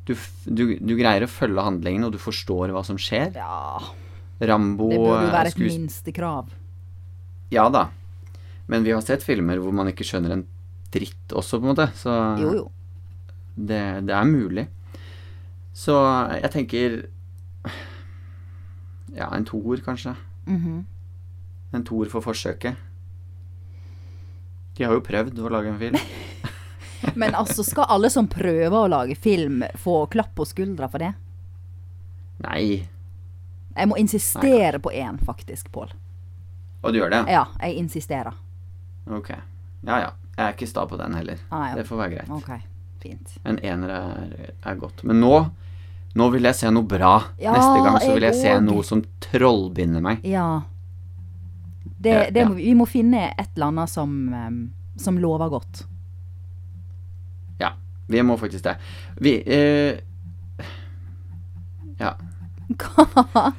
Du, 0.04 0.16
du, 0.50 0.64
du 0.82 0.96
greier 0.98 1.22
å 1.22 1.30
følge 1.30 1.62
handlingen, 1.62 2.04
og 2.08 2.12
du 2.12 2.18
forstår 2.18 2.72
hva 2.74 2.82
som 2.84 2.98
skjer. 2.98 3.30
Ja, 3.38 3.78
Rambo 4.42 4.88
det 4.90 4.98
burde 4.98 5.26
jo 5.28 5.30
være 5.36 5.52
et 5.52 5.54
skues- 5.54 5.76
minstekrav. 5.78 6.50
Ja 7.54 7.68
da. 7.70 7.84
Men 8.66 8.82
vi 8.82 8.90
har 8.96 9.02
sett 9.06 9.22
filmer 9.22 9.60
hvor 9.62 9.72
man 9.76 9.86
ikke 9.92 10.06
skjønner 10.08 10.32
en 10.34 10.46
dritt 10.92 11.30
også, 11.38 11.60
på 11.60 11.66
en 11.68 11.74
måte. 11.76 11.86
Så 11.94 12.10
Jo, 12.42 12.50
jo. 12.58 12.66
Det, 13.54 13.78
det 14.08 14.14
er 14.16 14.24
mulig. 14.26 14.66
Så 15.76 15.94
jeg 16.42 16.50
tenker 16.52 16.98
Ja, 19.14 19.28
en 19.36 19.44
toer, 19.44 19.80
kanskje. 19.84 20.14
Mhm. 20.48 20.84
En 21.72 21.84
toer 21.84 22.08
for 22.12 22.20
forsøket. 22.24 22.76
De 24.76 24.84
har 24.86 24.94
jo 24.96 25.02
prøvd 25.04 25.38
å 25.42 25.50
lage 25.52 25.72
en 25.72 25.80
film. 25.80 25.98
Men 27.18 27.34
altså, 27.34 27.64
skal 27.66 27.90
alle 27.90 28.10
som 28.10 28.28
prøver 28.30 28.76
å 28.78 28.88
lage 28.88 29.16
film, 29.18 29.64
få 29.82 30.04
klapp 30.12 30.34
på 30.38 30.46
skuldra 30.48 30.88
for 30.88 31.02
det? 31.02 31.12
Nei. 32.42 32.82
Jeg 33.72 33.88
må 33.88 33.98
insistere 34.00 34.80
på 34.82 34.92
én, 34.94 35.18
faktisk, 35.26 35.70
Pål. 35.72 35.92
Og 36.82 36.92
du 36.92 36.98
gjør 36.98 37.12
det? 37.14 37.22
Ja, 37.30 37.46
jeg 37.62 37.78
insisterer. 37.78 38.34
Ok. 39.06 39.30
Ja 39.86 39.98
ja. 40.02 40.10
Jeg 40.32 40.46
er 40.46 40.54
ikke 40.56 40.66
sta 40.70 40.86
på 40.88 40.96
den 40.96 41.14
heller. 41.14 41.40
Ah, 41.52 41.68
ja. 41.70 41.74
Det 41.76 41.84
får 41.86 41.98
være 42.00 42.14
greit. 42.14 42.30
Ok, 42.32 42.48
fint. 43.02 43.34
En 43.44 43.58
ener 43.60 43.92
er, 43.92 44.32
er 44.64 44.78
godt. 44.80 45.02
Men 45.06 45.20
nå 45.20 45.34
nå 46.18 46.28
vil 46.34 46.44
jeg 46.44 46.56
se 46.58 46.70
noe 46.72 46.84
bra. 46.84 47.12
Ja, 47.40 47.54
Neste 47.56 47.84
gang 47.84 47.96
så 48.00 48.10
vil 48.12 48.26
jeg 48.26 48.34
jeg 48.36 48.40
se 48.42 48.56
noe 48.64 48.84
som 48.84 49.00
trollbinder 49.24 50.02
meg. 50.04 50.24
Ja. 50.28 50.62
Det, 52.02 52.12
Ja, 52.12 52.22
det 52.34 52.44
må, 52.48 52.54
vi 52.58 52.74
må 52.74 52.86
finne 52.90 53.28
et 53.30 53.52
eller 53.54 53.68
annet 53.70 53.90
som, 53.92 54.14
som 54.98 55.18
lover 55.22 55.52
godt. 55.52 55.84
Ja, 57.62 57.72
vi 58.10 58.22
må 58.26 58.36
faktisk 58.40 58.64
det. 58.66 58.76
Vi 59.22 59.36
eh, 59.46 60.00
Ja. 62.02 62.16
Hva? 62.82 63.52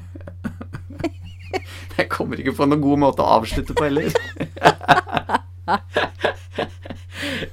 Jeg 1.94 2.08
kommer 2.10 2.40
ikke 2.42 2.52
på 2.58 2.66
noen 2.66 2.82
god 2.82 2.98
måte 3.04 3.22
å 3.22 3.36
avslutte 3.38 3.74
på 3.78 3.84
heller. 3.86 4.10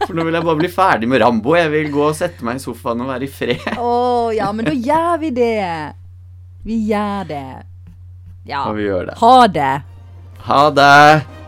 For 0.01 0.15
nå 0.17 0.25
vil 0.25 0.35
jeg 0.35 0.45
bare 0.47 0.59
bli 0.59 0.69
ferdig 0.71 1.09
med 1.11 1.21
Rambo. 1.21 1.53
Jeg 1.55 1.69
vil 1.71 1.91
gå 1.93 2.07
og 2.09 2.17
sette 2.17 2.43
meg 2.45 2.57
i 2.57 2.63
sofaen 2.63 3.03
og 3.05 3.11
være 3.13 3.27
i 3.27 3.31
fred. 3.31 3.67
Å 3.77 4.31
ja, 4.35 4.49
men 4.55 4.67
da 4.67 4.73
gjør 4.73 5.21
vi 5.21 5.29
det. 5.37 5.53
Vi 6.65 6.79
gjør 6.89 7.29
det. 7.29 7.45
Ja. 8.49 8.65
Og 8.65 8.75
vi 8.79 8.87
gjør 8.89 9.11
det. 9.11 9.15
Ha 9.21 9.35
det. 9.53 9.71
Ha 10.43 10.69
det! 10.69 11.40